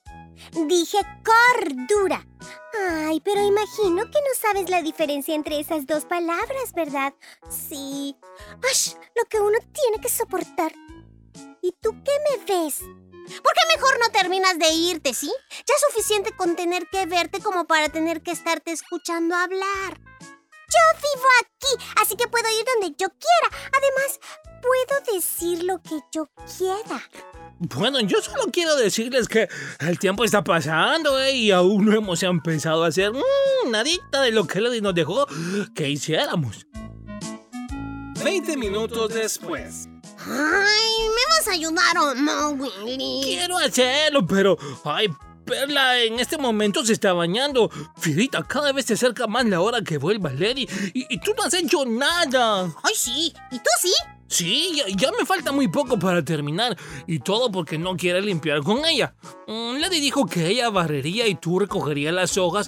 Dije 0.68 0.98
cordura. 1.24 2.26
Ay, 2.88 3.22
pero 3.22 3.42
imagino 3.42 4.04
que 4.06 4.20
no 4.20 4.34
sabes 4.40 4.70
la 4.70 4.82
diferencia 4.82 5.36
entre 5.36 5.60
esas 5.60 5.86
dos 5.86 6.06
palabras, 6.06 6.74
¿verdad? 6.74 7.14
Sí. 7.50 8.16
Ash, 8.70 8.96
lo 9.16 9.26
que 9.30 9.40
uno 9.40 9.58
tiene 9.72 10.02
que 10.02 10.10
soportar. 10.10 10.74
¿Y 11.62 11.72
tú 11.82 11.92
qué 12.04 12.12
me 12.30 12.46
ves? 12.46 12.80
¿Por 12.80 13.54
qué 13.54 13.76
mejor 13.76 14.00
no 14.00 14.10
terminas 14.12 14.60
de 14.60 14.70
irte, 14.70 15.14
sí? 15.14 15.32
Ya 15.52 15.76
es 15.76 15.82
suficiente 15.90 16.36
con 16.36 16.56
tener 16.56 16.88
que 16.90 17.06
verte 17.06 17.42
como 17.42 17.66
para 17.66 17.90
tener 17.90 18.22
que 18.22 18.32
estarte 18.32 18.72
escuchando 18.72 19.36
hablar. 19.36 20.02
Yo 20.20 20.80
vivo 20.98 21.28
aquí, 21.42 21.86
así 22.02 22.16
que 22.16 22.28
puedo 22.28 22.50
ir 22.50 22.66
donde 22.66 22.96
yo 22.98 23.08
quiera. 23.10 23.70
Además, 23.78 24.20
puedo 24.62 25.14
decir 25.14 25.64
lo 25.64 25.82
que 25.82 26.00
yo 26.12 26.28
quiera. 26.58 27.02
Bueno, 27.60 28.00
yo 28.02 28.22
solo 28.22 28.46
quiero 28.52 28.76
decirles 28.76 29.28
que 29.28 29.48
el 29.80 30.00
tiempo 30.00 30.24
está 30.24 30.44
pasando 30.44 31.20
¿eh? 31.20 31.36
y 31.36 31.52
aún 31.52 31.86
no 31.86 31.94
hemos 31.94 32.22
empezado 32.24 32.84
a 32.84 32.88
hacer 32.88 33.12
mm, 33.14 33.72
nadita 33.72 34.22
de 34.22 34.32
lo 34.32 34.46
que 34.46 34.60
Lady 34.60 34.82
nos 34.82 34.96
dejó 34.96 35.26
que 35.74 35.90
hiciéramos. 35.90 36.68
20 38.24 38.58
minutos 38.58 39.14
después. 39.14 39.88
Ay, 40.20 41.08
¿me 41.10 41.38
vas 41.38 41.48
a 41.48 41.52
ayudar 41.52 41.98
o 41.98 42.16
no, 42.16 42.50
Willy? 42.52 43.22
Quiero 43.24 43.58
hacerlo, 43.58 44.26
pero... 44.26 44.58
Ay, 44.84 45.10
Perla 45.46 46.00
en 46.00 46.20
este 46.20 46.38
momento 46.38 46.86
se 46.86 46.94
está 46.94 47.12
bañando. 47.14 47.70
Fidita, 47.98 48.44
cada 48.44 48.72
vez 48.72 48.86
se 48.86 48.94
acerca 48.94 49.28
más 49.28 49.46
la 49.46 49.60
hora 49.60 49.82
que 49.82 49.98
vuelva 49.98 50.32
Lady 50.32 50.68
y, 50.94 51.06
y 51.14 51.20
tú 51.20 51.34
no 51.38 51.44
has 51.44 51.54
hecho 51.54 51.86
nada. 51.86 52.74
Ay, 52.82 52.96
sí. 52.96 53.34
¿Y 53.52 53.58
tú 53.58 53.70
sí? 53.82 53.94
Sí, 54.34 54.72
ya, 54.76 54.86
ya 54.88 55.12
me 55.12 55.26
falta 55.28 55.52
muy 55.52 55.68
poco 55.68 56.00
para 56.00 56.24
terminar. 56.26 56.76
Y 57.06 57.20
todo 57.20 57.52
porque 57.52 57.78
no 57.78 57.96
quiere 57.96 58.20
limpiar 58.22 58.64
con 58.64 58.84
ella. 58.84 59.14
Mm, 59.48 59.78
Lady 59.78 60.00
dijo 60.00 60.26
que 60.26 60.48
ella 60.48 60.70
barrería 60.70 61.28
y 61.28 61.36
tú 61.36 61.60
recogerías 61.60 62.14
las 62.14 62.36
hojas 62.38 62.68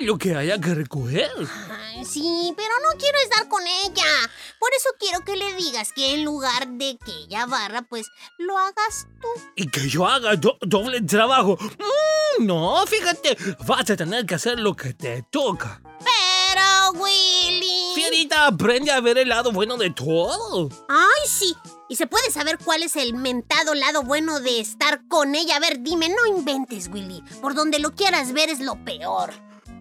y 0.00 0.04
lo 0.04 0.16
que 0.16 0.34
haya 0.34 0.58
que 0.58 0.74
recoger. 0.74 1.30
Ay, 1.70 2.04
sí, 2.06 2.54
pero 2.56 2.70
no 2.90 2.98
quiero 2.98 3.18
estar 3.24 3.46
con 3.48 3.62
ella. 3.66 4.30
Por 4.58 4.70
eso 4.76 4.88
quiero 4.98 5.20
que 5.24 5.36
le 5.36 5.54
digas 5.56 5.92
que 5.92 6.14
en 6.14 6.24
lugar 6.24 6.66
de 6.66 6.96
que 7.04 7.12
ella 7.24 7.44
barra, 7.44 7.82
pues 7.82 8.06
lo 8.38 8.56
hagas 8.56 9.06
tú. 9.20 9.28
Y 9.56 9.66
que 9.68 9.88
yo 9.90 10.06
haga 10.06 10.34
do- 10.36 10.56
doble 10.62 11.02
trabajo. 11.02 11.58
Mm, 11.60 12.46
no, 12.46 12.86
fíjate, 12.86 13.36
vas 13.66 13.90
a 13.90 13.96
tener 13.96 14.24
que 14.24 14.36
hacer 14.36 14.58
lo 14.58 14.74
que 14.74 14.94
te 14.94 15.24
toca. 15.30 15.82
Pero, 15.98 16.21
Fierita, 18.12 18.46
aprende 18.46 18.90
a 18.90 19.00
ver 19.00 19.16
el 19.16 19.30
lado 19.30 19.52
bueno 19.52 19.78
de 19.78 19.88
todo. 19.88 20.68
Ay, 20.86 21.26
sí. 21.26 21.54
¿Y 21.88 21.96
se 21.96 22.06
puede 22.06 22.30
saber 22.30 22.58
cuál 22.62 22.82
es 22.82 22.96
el 22.96 23.14
mentado 23.14 23.74
lado 23.74 24.02
bueno 24.02 24.38
de 24.40 24.60
estar 24.60 25.00
con 25.08 25.34
ella? 25.34 25.56
A 25.56 25.60
ver, 25.60 25.80
dime, 25.80 26.10
no 26.10 26.26
inventes, 26.26 26.90
Willy. 26.92 27.22
Por 27.40 27.54
donde 27.54 27.78
lo 27.78 27.92
quieras 27.92 28.34
ver 28.34 28.50
es 28.50 28.60
lo 28.60 28.74
peor. 28.84 29.32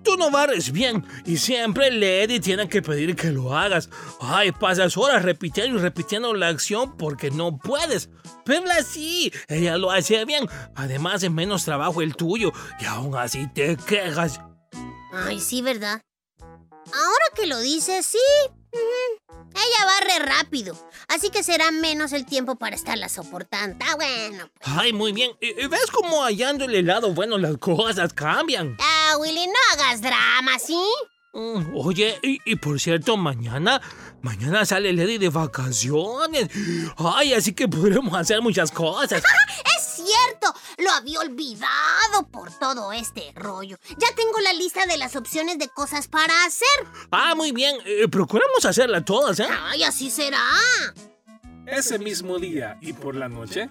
Tú 0.05 0.15
no 0.15 0.31
barres 0.31 0.71
bien 0.71 1.05
y 1.25 1.35
siempre 1.37 1.91
Lady 1.91 2.39
tiene 2.39 2.69
que 2.69 2.81
pedir 2.81 3.17
que 3.17 3.31
lo 3.31 3.53
hagas. 3.53 3.89
Ay, 4.21 4.53
pasas 4.53 4.95
horas 4.95 5.23
repitiendo 5.23 5.77
y 5.77 5.81
repitiendo 5.81 6.33
la 6.33 6.47
acción 6.47 6.95
porque 6.95 7.31
no 7.31 7.57
puedes. 7.57 8.09
Perla 8.45 8.81
sí, 8.81 9.33
ella 9.49 9.77
lo 9.77 9.91
hace 9.91 10.23
bien. 10.23 10.47
Además 10.75 11.21
es 11.23 11.31
menos 11.31 11.65
trabajo 11.65 12.01
el 12.01 12.15
tuyo 12.15 12.53
y 12.79 12.85
aún 12.85 13.13
así 13.17 13.47
te 13.53 13.75
quejas. 13.75 14.39
Ay, 15.11 15.41
sí, 15.41 15.61
¿verdad? 15.61 16.01
Ahora 16.93 17.25
que 17.35 17.47
lo 17.47 17.59
dices, 17.59 18.05
sí. 18.05 18.17
Ella 18.73 19.85
barre 19.85 20.19
rápido, 20.25 20.77
así 21.09 21.29
que 21.29 21.43
será 21.43 21.71
menos 21.71 22.13
el 22.13 22.25
tiempo 22.25 22.55
para 22.55 22.75
estarla 22.75 23.09
soportando. 23.09 23.83
Ah, 23.85 23.95
bueno. 23.95 24.49
Ay, 24.61 24.93
muy 24.93 25.11
bien. 25.11 25.31
¿Y- 25.41 25.67
¿Ves 25.67 25.87
cómo 25.91 26.23
hallándole 26.23 26.79
el 26.79 26.87
lado 26.87 27.13
bueno 27.13 27.37
las 27.37 27.57
cosas 27.57 28.13
cambian? 28.13 28.77
Ah, 28.79 29.17
Willy, 29.19 29.47
no 29.47 29.53
hagas 29.73 30.01
drama, 30.01 30.57
¿sí? 30.57 30.81
Mm, 31.33 31.75
Oye, 31.75 32.17
y, 32.23 32.39
y 32.45 32.55
por 32.57 32.79
cierto, 32.79 33.17
mañana, 33.17 33.81
mañana 34.21 34.65
sale 34.65 34.93
Lady 34.93 35.17
de 35.17 35.29
vacaciones. 35.29 36.49
Ay, 36.97 37.33
así 37.33 37.53
que 37.53 37.67
podremos 37.67 38.13
hacer 38.17 38.41
muchas 38.41 38.71
cosas. 38.71 39.21
Cierto, 40.11 40.53
lo 40.79 40.91
había 40.91 41.19
olvidado 41.19 42.27
por 42.31 42.51
todo 42.57 42.91
este 42.91 43.31
rollo. 43.35 43.77
Ya 43.97 44.13
tengo 44.15 44.39
la 44.39 44.53
lista 44.53 44.85
de 44.85 44.97
las 44.97 45.15
opciones 45.15 45.57
de 45.57 45.69
cosas 45.69 46.07
para 46.07 46.43
hacer. 46.45 46.67
Ah, 47.11 47.33
muy 47.35 47.51
bien. 47.51 47.77
Eh, 47.85 48.07
procuramos 48.09 48.65
hacerlas 48.65 49.05
todas, 49.05 49.39
¿eh? 49.39 49.47
Ay, 49.49 49.83
así 49.83 50.09
será. 50.09 50.43
Ese 51.65 51.99
mismo 51.99 52.39
día 52.39 52.77
y 52.81 52.93
por 52.93 53.15
la 53.15 53.29
noche, 53.29 53.69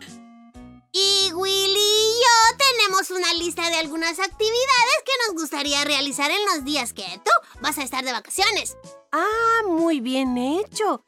Y 0.92 1.31
Willy 1.33 1.79
y 1.79 2.20
yo 2.20 2.57
tenemos 2.59 3.11
una 3.11 3.33
lista 3.35 3.68
de 3.68 3.76
algunas 3.76 4.18
actividades 4.18 5.03
que 5.05 5.12
nos 5.26 5.40
gustaría 5.40 5.85
realizar 5.85 6.31
en 6.31 6.44
los 6.46 6.64
días 6.64 6.92
que 6.92 7.05
tú 7.24 7.31
vas 7.61 7.79
a 7.79 7.83
estar 7.85 8.05
de 8.05 8.12
vacaciones. 8.12 8.76
Ah, 9.12 9.62
muy 9.68 10.00
bien 10.00 10.37
hecho. 10.38 11.05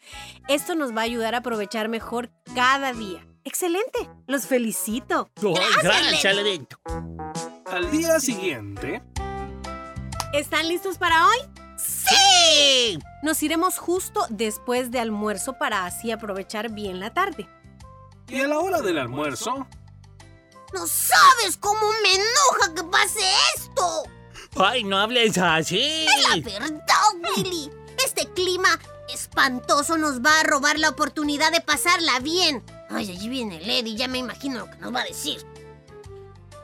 Esto 0.48 0.74
nos 0.74 0.94
va 0.94 1.00
a 1.00 1.04
ayudar 1.04 1.34
a 1.34 1.38
aprovechar 1.38 1.88
mejor 1.88 2.30
cada 2.54 2.92
día. 2.92 3.26
Excelente. 3.44 4.08
Los 4.26 4.46
felicito. 4.46 5.30
Oh, 5.42 5.54
Gracias. 5.82 6.36
Lady. 6.36 6.66
al 7.66 7.90
día 7.90 8.20
siguiente, 8.20 9.02
¿Están 10.32 10.68
listos 10.68 10.96
para 10.96 11.26
hoy? 11.26 11.36
¡Sí! 11.76 12.98
Nos 13.22 13.42
iremos 13.42 13.78
justo 13.78 14.24
después 14.30 14.90
de 14.90 14.98
almuerzo 14.98 15.58
para 15.58 15.84
así 15.84 16.10
aprovechar 16.10 16.70
bien 16.70 17.00
la 17.00 17.12
tarde. 17.12 17.46
y 18.28 18.40
a 18.40 18.46
la 18.46 18.58
hora 18.58 18.80
del 18.80 18.98
almuerzo, 18.98 19.66
No 20.72 20.86
sabes 20.86 21.58
cómo 21.60 21.80
me 22.02 22.14
enoja 22.14 22.74
que 22.74 22.84
pase 22.84 23.20
esto. 23.56 24.04
Ay, 24.56 24.84
no 24.84 24.96
hables 24.98 25.36
así. 25.36 26.06
La 26.30 26.36
verdad, 26.36 26.80
Willy. 27.36 27.70
Este 28.04 28.26
clima 28.32 28.78
espantoso 29.12 29.98
nos 29.98 30.20
va 30.22 30.40
a 30.40 30.44
robar 30.44 30.78
la 30.78 30.88
oportunidad 30.88 31.52
de 31.52 31.60
pasarla 31.60 32.20
bien. 32.20 32.64
Ay, 32.92 33.10
allí 33.10 33.28
viene 33.28 33.60
Lady, 33.60 33.96
ya 33.96 34.08
me 34.08 34.18
imagino 34.18 34.60
lo 34.60 34.70
que 34.70 34.76
nos 34.78 34.94
va 34.94 35.00
a 35.00 35.04
decir. 35.04 35.44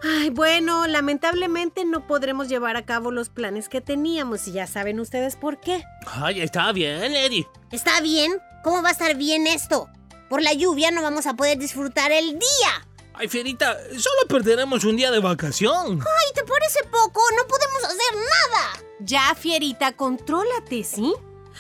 Ay, 0.03 0.31
bueno, 0.31 0.87
lamentablemente 0.87 1.85
no 1.85 2.07
podremos 2.07 2.49
llevar 2.49 2.77
a 2.77 2.85
cabo 2.85 3.11
los 3.11 3.31
planes 3.31 3.69
que 3.69 3.81
teníamos 3.81 4.47
y 4.47 4.53
ya 4.53 4.67
saben 4.67 5.01
ustedes 5.01 5.35
por 5.37 5.59
qué. 5.59 5.83
Ay, 6.07 6.41
está 6.41 6.71
bien, 6.73 7.13
Lady. 7.13 7.47
¿Está 7.73 8.01
bien? 8.01 8.39
¿Cómo 8.63 8.83
va 8.83 8.91
a 8.91 8.93
estar 8.93 9.17
bien 9.17 9.47
esto? 9.47 9.89
Por 10.29 10.43
la 10.43 10.53
lluvia 10.53 10.91
no 10.91 11.03
vamos 11.03 11.27
a 11.27 11.35
poder 11.35 11.59
disfrutar 11.59 12.13
el 12.13 12.39
día. 12.39 12.89
Ay, 13.15 13.27
Fierita, 13.27 13.77
solo 13.91 14.29
perderemos 14.29 14.85
un 14.85 14.97
día 14.97 15.11
de 15.11 15.19
vacación. 15.19 16.01
Ay, 16.01 16.33
¿te 16.35 16.45
parece 16.45 16.85
poco? 16.85 17.21
No 17.37 17.49
podemos 17.49 17.85
hacer 17.85 18.15
nada. 18.15 18.85
Ya, 19.01 19.35
Fierita, 19.35 19.97
contrólate, 19.97 20.85
¿sí? 20.85 21.13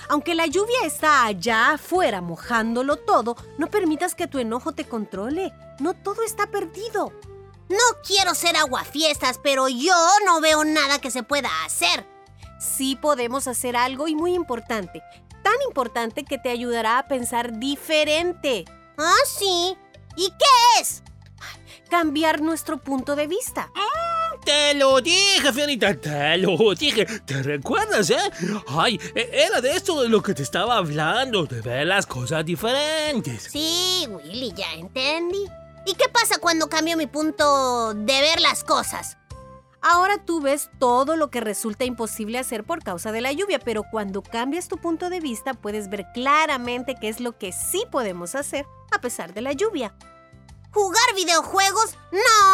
Aunque 0.09 0.35
la 0.35 0.47
lluvia 0.47 0.85
está 0.85 1.25
allá 1.25 1.73
afuera 1.73 2.21
mojándolo 2.21 2.97
todo, 2.97 3.37
no 3.59 3.69
permitas 3.69 4.15
que 4.15 4.27
tu 4.27 4.39
enojo 4.39 4.73
te 4.73 4.85
controle. 4.85 5.53
No 5.81 5.95
todo 5.95 6.23
está 6.23 6.47
perdido. 6.47 7.13
No 7.69 7.77
quiero 8.07 8.35
ser 8.35 8.57
aguafiestas, 8.57 9.39
pero 9.43 9.69
yo 9.69 9.95
no 10.25 10.41
veo 10.41 10.65
nada 10.65 11.01
que 11.01 11.11
se 11.11 11.23
pueda 11.23 11.51
hacer. 11.65 12.07
Sí 12.59 12.97
podemos 12.97 13.47
hacer 13.47 13.77
algo 13.77 14.09
y 14.09 14.15
muy 14.15 14.35
importante. 14.35 15.03
Tan 15.43 15.55
importante 15.67 16.25
que 16.25 16.39
te 16.39 16.51
ayudará 16.51 16.99
a 16.99 17.09
pensar 17.09 17.59
diferente. 17.59 18.65
¿Ah, 18.97 19.15
sí? 19.27 19.77
¿Y 20.17 20.31
qué 20.31 20.81
es? 20.81 21.03
Cambiar 21.91 22.41
nuestro 22.41 22.79
punto 22.79 23.17
de 23.17 23.27
vista. 23.27 23.71
Te 24.45 24.75
lo 24.75 25.01
dije, 25.01 25.53
Fierita, 25.53 25.95
te 25.95 26.39
lo 26.39 26.75
dije. 26.75 27.05
¿Te 27.05 27.43
recuerdas, 27.43 28.11
eh? 28.11 28.17
Ay, 28.69 28.99
e- 29.15 29.31
era 29.47 29.61
de 29.61 29.73
esto 29.77 30.01
de 30.03 30.09
lo 30.09 30.23
que 30.23 30.35
te 30.35 30.43
estaba 30.43 30.77
hablando, 30.77 31.45
de 31.45 31.61
ver 31.61 31.87
las 31.87 32.07
cosas 32.07 32.45
diferentes. 32.45 33.45
Sí, 33.51 34.07
Willy, 34.09 34.53
ya 34.57 34.73
entendí. 34.75 35.45
¿Y 35.87 35.95
qué 35.95 36.09
pasa 36.09 36.39
cuando 36.39 36.69
cambio 36.69 36.97
mi 36.97 37.07
punto 37.07 37.95
de 37.95 38.21
ver 38.21 38.41
las 38.41 38.65
cosas? 38.65 39.17
Ahora 39.81 40.25
tú 40.25 40.41
ves 40.41 40.71
todo 40.81 41.17
lo 41.17 41.31
que 41.31 41.41
resulta 41.41 41.85
imposible 41.85 42.39
hacer 42.39 42.65
por 42.65 42.83
causa 42.83 43.13
de 43.13 43.21
la 43.21 43.33
lluvia, 43.33 43.59
pero 43.61 43.85
cuando 43.91 44.23
cambias 44.23 44.67
tu 44.69 44.77
punto 44.77 45.09
de 45.09 45.21
vista 45.21 45.55
puedes 45.55 45.89
ver 45.89 46.05
claramente 46.15 46.97
qué 47.01 47.09
es 47.09 47.21
lo 47.21 47.39
que 47.39 47.53
sí 47.53 47.85
podemos 47.91 48.35
hacer 48.35 48.67
a 48.91 49.01
pesar 49.01 49.35
de 49.35 49.43
la 49.43 49.53
lluvia. 49.53 49.95
¿Jugar 50.73 51.15
videojuegos? 51.15 51.97
No, 52.13 52.48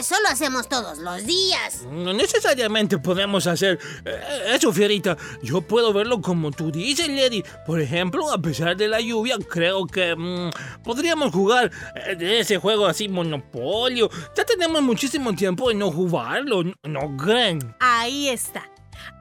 eso 0.00 0.14
lo 0.22 0.28
hacemos 0.28 0.68
todos 0.68 0.98
los 0.98 1.24
días. 1.24 1.82
No 1.90 2.12
necesariamente 2.12 2.98
podemos 2.98 3.46
hacer 3.46 3.78
eh, 4.04 4.20
eso, 4.54 4.72
Fierita. 4.72 5.16
Yo 5.42 5.60
puedo 5.62 5.92
verlo 5.92 6.20
como 6.20 6.50
tú 6.50 6.70
dices, 6.70 7.08
Lady. 7.08 7.42
Por 7.66 7.80
ejemplo, 7.80 8.30
a 8.32 8.38
pesar 8.38 8.76
de 8.76 8.88
la 8.88 9.00
lluvia, 9.00 9.36
creo 9.48 9.86
que 9.86 10.14
mm, 10.16 10.50
podríamos 10.82 11.32
jugar 11.32 11.70
eh, 11.94 12.38
ese 12.40 12.58
juego 12.58 12.86
así, 12.86 13.08
Monopolio. 13.08 14.10
Ya 14.36 14.44
tenemos 14.44 14.82
muchísimo 14.82 15.34
tiempo 15.34 15.68
de 15.68 15.74
no 15.74 15.90
jugarlo, 15.90 16.64
¿no- 16.64 16.74
¿no 16.82 17.16
creen? 17.16 17.74
Ahí 17.80 18.28
está. 18.28 18.68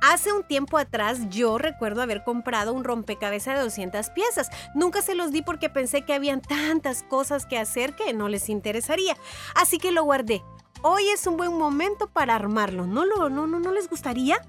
Hace 0.02 0.32
un 0.34 0.44
tiempo 0.44 0.78
atrás 0.78 1.20
yo 1.30 1.58
recuerdo 1.58 2.02
haber 2.02 2.24
comprado 2.24 2.74
un 2.74 2.84
rompecabezas 2.84 3.56
de 3.58 3.63
200 3.63 4.10
piezas. 4.10 4.50
Nunca 4.76 5.02
se 5.02 5.15
los 5.15 5.32
di 5.32 5.42
porque 5.42 5.70
pensé 5.70 6.02
que 6.04 6.13
habían 6.13 6.42
tantas 6.42 7.04
cosas 7.04 7.46
que 7.46 7.58
hacer 7.58 7.96
que 7.96 8.13
no 8.13 8.28
les 8.30 8.50
interesaría. 8.50 9.15
Así 9.56 9.78
que 9.78 9.92
lo 9.92 10.04
guardé. 10.04 10.42
Hoy 10.82 11.10
es 11.10 11.27
un 11.27 11.38
buen 11.38 11.58
momento 11.58 12.08
para 12.08 12.36
armarlo. 12.36 12.86
¿No, 12.88 13.05
lo, 13.05 13.29
no, 13.29 13.47
no, 13.47 13.60
¿no 13.60 13.71
les 13.71 13.89
gustaría? 13.89 14.41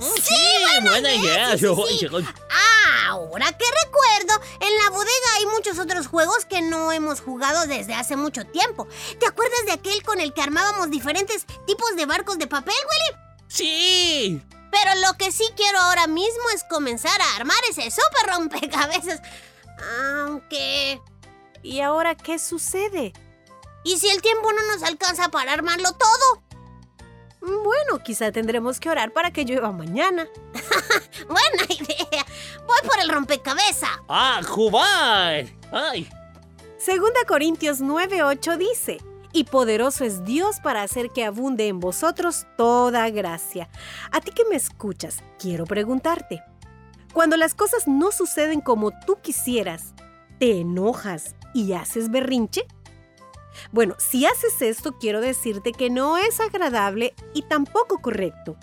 Sí, 0.00 0.34
buena 0.82 1.12
idea. 1.12 1.58
sí, 1.58 1.66
sí, 1.66 1.98
sí. 1.98 2.06
Ahora 3.08 3.46
que 3.52 3.64
recuerdo, 3.84 4.44
en 4.60 4.76
la 4.76 4.90
bodega 4.90 5.34
hay 5.38 5.46
muchos 5.46 5.78
otros 5.78 6.06
juegos 6.06 6.44
que 6.44 6.60
no 6.60 6.92
hemos 6.92 7.20
jugado 7.20 7.66
desde 7.66 7.94
hace 7.94 8.16
mucho 8.16 8.44
tiempo. 8.44 8.86
¿Te 9.18 9.26
acuerdas 9.26 9.64
de 9.66 9.72
aquel 9.72 10.02
con 10.02 10.20
el 10.20 10.32
que 10.34 10.42
armábamos 10.42 10.90
diferentes 10.90 11.46
tipos 11.66 11.96
de 11.96 12.06
barcos 12.06 12.38
de 12.38 12.46
papel, 12.46 12.74
Willy? 12.74 13.22
Sí. 13.48 14.42
Pero 14.70 15.00
lo 15.06 15.16
que 15.16 15.32
sí 15.32 15.44
quiero 15.56 15.78
ahora 15.80 16.06
mismo 16.06 16.50
es 16.54 16.64
comenzar 16.64 17.20
a 17.20 17.36
armar 17.36 17.58
ese 17.70 17.90
súper 17.90 18.34
rompecabezas. 18.34 19.20
Aunque... 20.20 21.00
¿Y 21.62 21.80
ahora 21.80 22.14
qué 22.14 22.38
sucede? 22.38 23.12
¿Y 23.88 23.96
si 23.96 24.06
el 24.10 24.20
tiempo 24.20 24.52
no 24.52 24.74
nos 24.74 24.82
alcanza 24.82 25.30
para 25.30 25.54
armarlo 25.54 25.92
todo? 25.92 26.42
Bueno, 27.40 28.02
quizá 28.04 28.30
tendremos 28.30 28.80
que 28.80 28.90
orar 28.90 29.14
para 29.14 29.32
que 29.32 29.46
llueva 29.46 29.72
mañana. 29.72 30.28
Buena 31.26 31.64
idea. 31.70 32.26
Voy 32.66 32.78
por 32.86 33.00
el 33.00 33.08
rompecabezas. 33.08 33.88
¡Ah, 34.06 34.42
jugar! 34.46 35.46
¡Ay! 35.72 36.06
Segunda 36.76 37.24
Corintios 37.26 37.80
9:8 37.80 38.58
dice, 38.58 38.98
y 39.32 39.44
poderoso 39.44 40.04
es 40.04 40.22
Dios 40.22 40.56
para 40.62 40.82
hacer 40.82 41.10
que 41.10 41.24
abunde 41.24 41.68
en 41.68 41.80
vosotros 41.80 42.46
toda 42.58 43.08
gracia. 43.08 43.70
A 44.12 44.20
ti 44.20 44.32
que 44.32 44.44
me 44.44 44.56
escuchas, 44.56 45.20
quiero 45.38 45.64
preguntarte, 45.64 46.42
cuando 47.14 47.38
las 47.38 47.54
cosas 47.54 47.88
no 47.88 48.12
suceden 48.12 48.60
como 48.60 48.90
tú 49.06 49.16
quisieras, 49.22 49.94
¿te 50.38 50.60
enojas 50.60 51.36
y 51.54 51.72
haces 51.72 52.10
berrinche? 52.10 52.66
Bueno, 53.72 53.94
si 53.98 54.26
haces 54.26 54.60
esto, 54.62 54.98
quiero 54.98 55.20
decirte 55.20 55.72
que 55.72 55.90
no 55.90 56.18
es 56.18 56.40
agradable 56.40 57.14
y 57.34 57.42
tampoco 57.42 57.98
correcto. 58.00 58.56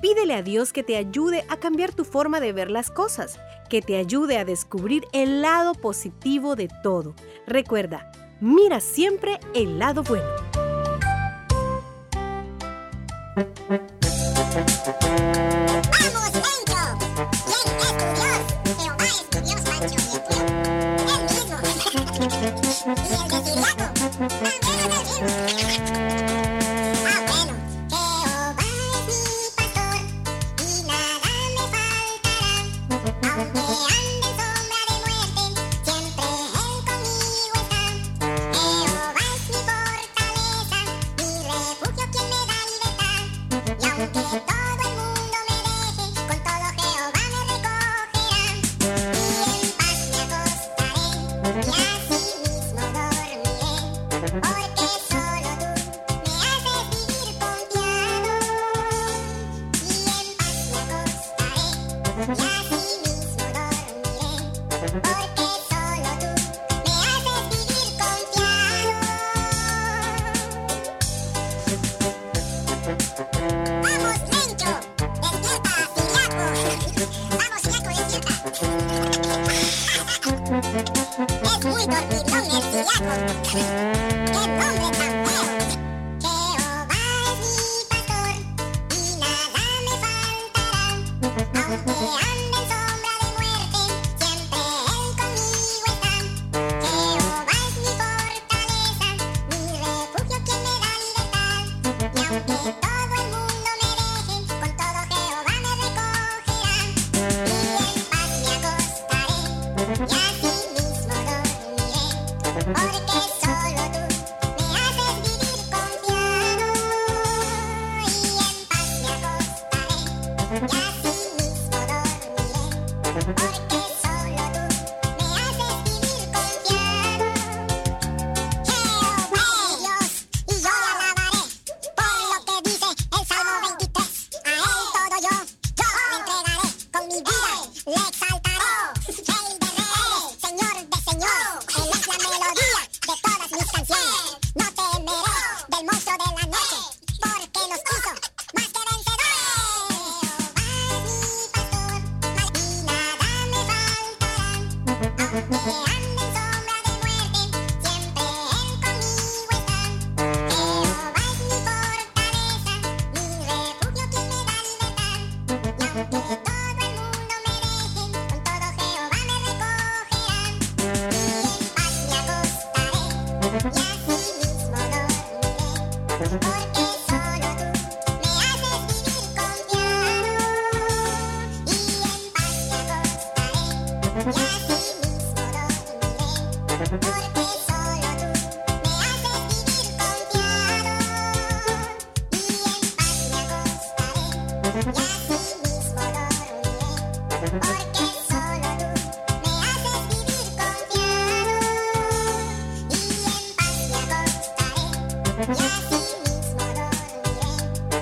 Pídele 0.00 0.34
a 0.34 0.42
Dios 0.42 0.72
que 0.72 0.82
te 0.82 0.96
ayude 0.96 1.44
a 1.48 1.56
cambiar 1.56 1.94
tu 1.94 2.04
forma 2.04 2.40
de 2.40 2.52
ver 2.52 2.70
las 2.70 2.90
cosas, 2.90 3.38
que 3.68 3.82
te 3.82 3.96
ayude 3.96 4.38
a 4.38 4.44
descubrir 4.44 5.06
el 5.12 5.42
lado 5.42 5.74
positivo 5.74 6.56
de 6.56 6.68
todo. 6.82 7.14
Recuerda, 7.46 8.10
mira 8.40 8.80
siempre 8.80 9.38
el 9.54 9.78
lado 9.78 10.02
bueno. 10.02 10.26
Mom, 24.18 24.30
I'm 24.32 25.65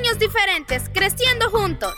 Niños 0.00 0.18
diferentes, 0.20 0.88
creciendo 0.94 1.50
juntos. 1.50 1.92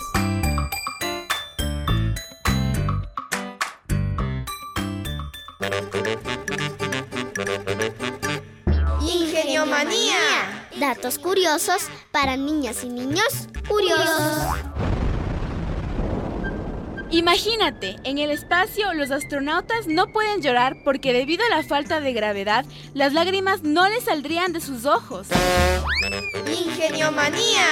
Ingeniomanía. 9.03 10.17
Datos 10.77 11.19
curiosos 11.19 11.89
para 12.11 12.39
niñas 12.39 12.85
y 12.85 12.89
niños 12.89 13.49
curiosos. 13.69 14.70
Imagínate, 17.13 17.97
en 18.05 18.19
el 18.19 18.31
espacio 18.31 18.95
los 18.95 19.11
astronautas 19.11 19.89
no 19.89 20.07
pueden 20.13 20.43
llorar 20.43 20.77
porque 20.85 21.13
debido 21.13 21.45
a 21.45 21.57
la 21.57 21.65
falta 21.65 22.01
de 22.01 22.13
gravedad, 22.13 22.65
las 22.95 23.13
lágrimas 23.13 23.65
no 23.65 23.89
les 23.89 24.05
saldrían 24.05 24.53
de 24.53 24.61
sus 24.61 24.85
ojos. 24.85 25.27
Ingeniomanía. 26.47 27.67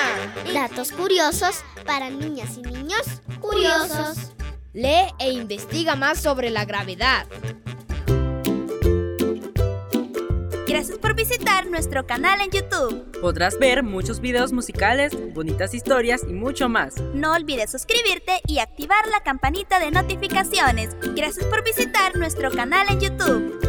Datos 0.53 0.91
curiosos 0.91 1.63
para 1.87 2.11
niñas 2.11 2.59
y 2.59 2.63
niños 2.63 3.23
curiosos. 3.41 4.33
Lee 4.75 5.15
e 5.21 5.31
investiga 5.31 5.95
más 5.95 6.21
sobre 6.21 6.51
la 6.51 6.65
gravedad. 6.65 7.27
Gracias 10.79 10.99
por 10.99 11.17
visitar 11.17 11.67
nuestro 11.67 12.07
canal 12.07 12.41
en 12.41 12.53
YouTube. 12.53 13.21
Podrás 13.21 13.59
ver 13.59 13.83
muchos 13.83 14.21
videos 14.21 14.53
musicales, 14.53 15.13
bonitas 15.35 15.75
historias 15.75 16.23
y 16.23 16.33
mucho 16.33 16.69
más. 16.69 17.01
No 17.15 17.33
olvides 17.33 17.73
suscribirte 17.73 18.41
y 18.47 18.61
activar 18.61 19.09
la 19.09 19.21
campanita 19.25 19.81
de 19.81 19.91
notificaciones. 19.91 20.97
Gracias 21.17 21.47
por 21.47 21.65
visitar 21.65 22.17
nuestro 22.17 22.53
canal 22.53 22.87
en 22.91 23.01
YouTube. 23.01 23.69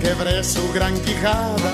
Quebré 0.00 0.44
su 0.44 0.72
gran 0.72 0.94
quijada 1.00 1.72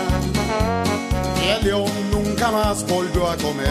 y 1.43 1.49
el 1.49 1.65
león 1.65 2.11
nunca 2.11 2.51
más 2.51 2.87
volvió 2.87 3.29
a 3.29 3.37
comer. 3.37 3.69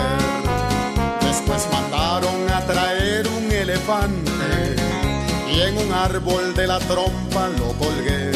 Después 1.22 1.68
mandaron 1.72 2.50
a 2.50 2.62
traer 2.66 3.28
un 3.28 3.52
elefante 3.52 4.76
y 5.52 5.62
en 5.62 5.78
un 5.78 5.92
árbol 5.94 6.54
de 6.54 6.68
la 6.68 6.80
trompa 6.80 7.50
lo 7.58 7.74
colgué. 7.74 8.32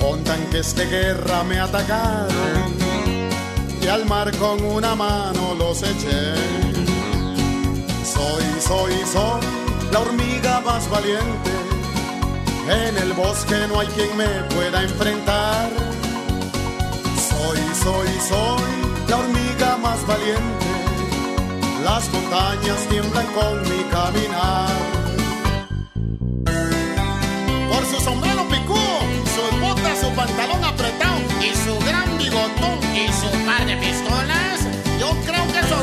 Contan 0.00 0.40
que 0.50 0.58
este 0.58 0.86
guerra 0.86 1.44
me 1.44 1.58
atacaron 1.58 2.76
y 3.80 3.86
al 3.86 4.04
mar 4.06 4.30
con 4.36 4.64
una 4.64 4.94
mano 4.94 5.54
los 5.56 5.82
eché. 5.82 6.34
Soy, 8.04 8.44
soy, 8.60 8.92
soy 9.12 9.40
la 9.92 10.00
hormiga 10.00 10.60
más 10.60 10.88
valiente. 10.88 11.71
En 12.68 12.96
el 12.96 13.12
bosque 13.14 13.56
no 13.68 13.80
hay 13.80 13.88
quien 13.88 14.16
me 14.16 14.28
pueda 14.54 14.82
enfrentar. 14.82 15.68
Soy, 17.28 17.58
soy, 17.82 18.08
soy 18.28 18.72
la 19.08 19.16
hormiga 19.16 19.76
más 19.78 20.06
valiente. 20.06 20.66
Las 21.82 22.08
montañas 22.12 22.78
tiemblan 22.88 23.26
con 23.34 23.62
mi 23.62 23.82
caminar. 23.90 24.70
Por 27.68 27.84
su 27.86 28.00
sombrero 28.04 28.46
picudo, 28.48 28.98
sus 29.34 29.60
botas, 29.60 29.98
su 30.00 30.10
pantalón 30.14 30.64
apretado 30.64 31.18
y 31.40 31.50
su 31.64 31.76
gran 31.84 32.16
bigotón 32.16 32.78
y 32.94 33.08
su 33.08 33.28
par 33.44 33.66
de 33.66 33.76
pistolas, 33.76 34.60
yo 35.00 35.10
creo 35.26 35.44
que 35.52 35.58
esa 35.58 35.82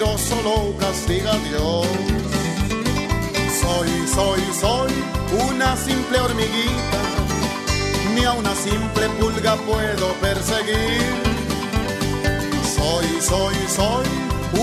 Mentiroso 0.00 0.40
lo 0.42 0.76
castiga 0.78 1.36
Dios. 1.50 1.86
Soy, 3.60 3.88
soy, 4.14 4.40
soy 4.58 4.92
una 5.46 5.76
simple 5.76 6.18
hormiguita. 6.20 7.00
Ni 8.14 8.24
a 8.24 8.32
una 8.32 8.54
simple 8.54 9.08
pulga 9.20 9.56
puedo 9.56 10.06
perseguir. 10.22 11.02
Soy, 12.74 13.20
soy, 13.20 13.54
soy 13.68 14.06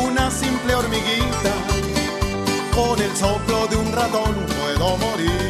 una 0.08 0.32
simple 0.32 0.74
hormiguita. 0.74 1.54
Con 2.74 3.00
el 3.00 3.16
soplo 3.16 3.68
de 3.68 3.76
un 3.76 3.92
ratón 3.92 4.34
puedo 4.60 4.98
morir. 4.98 5.50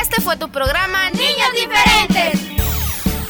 Este 0.00 0.20
fue 0.20 0.36
tu 0.36 0.48
programa 0.48 1.10
Niños 1.10 1.50
Diferentes. 1.52 1.85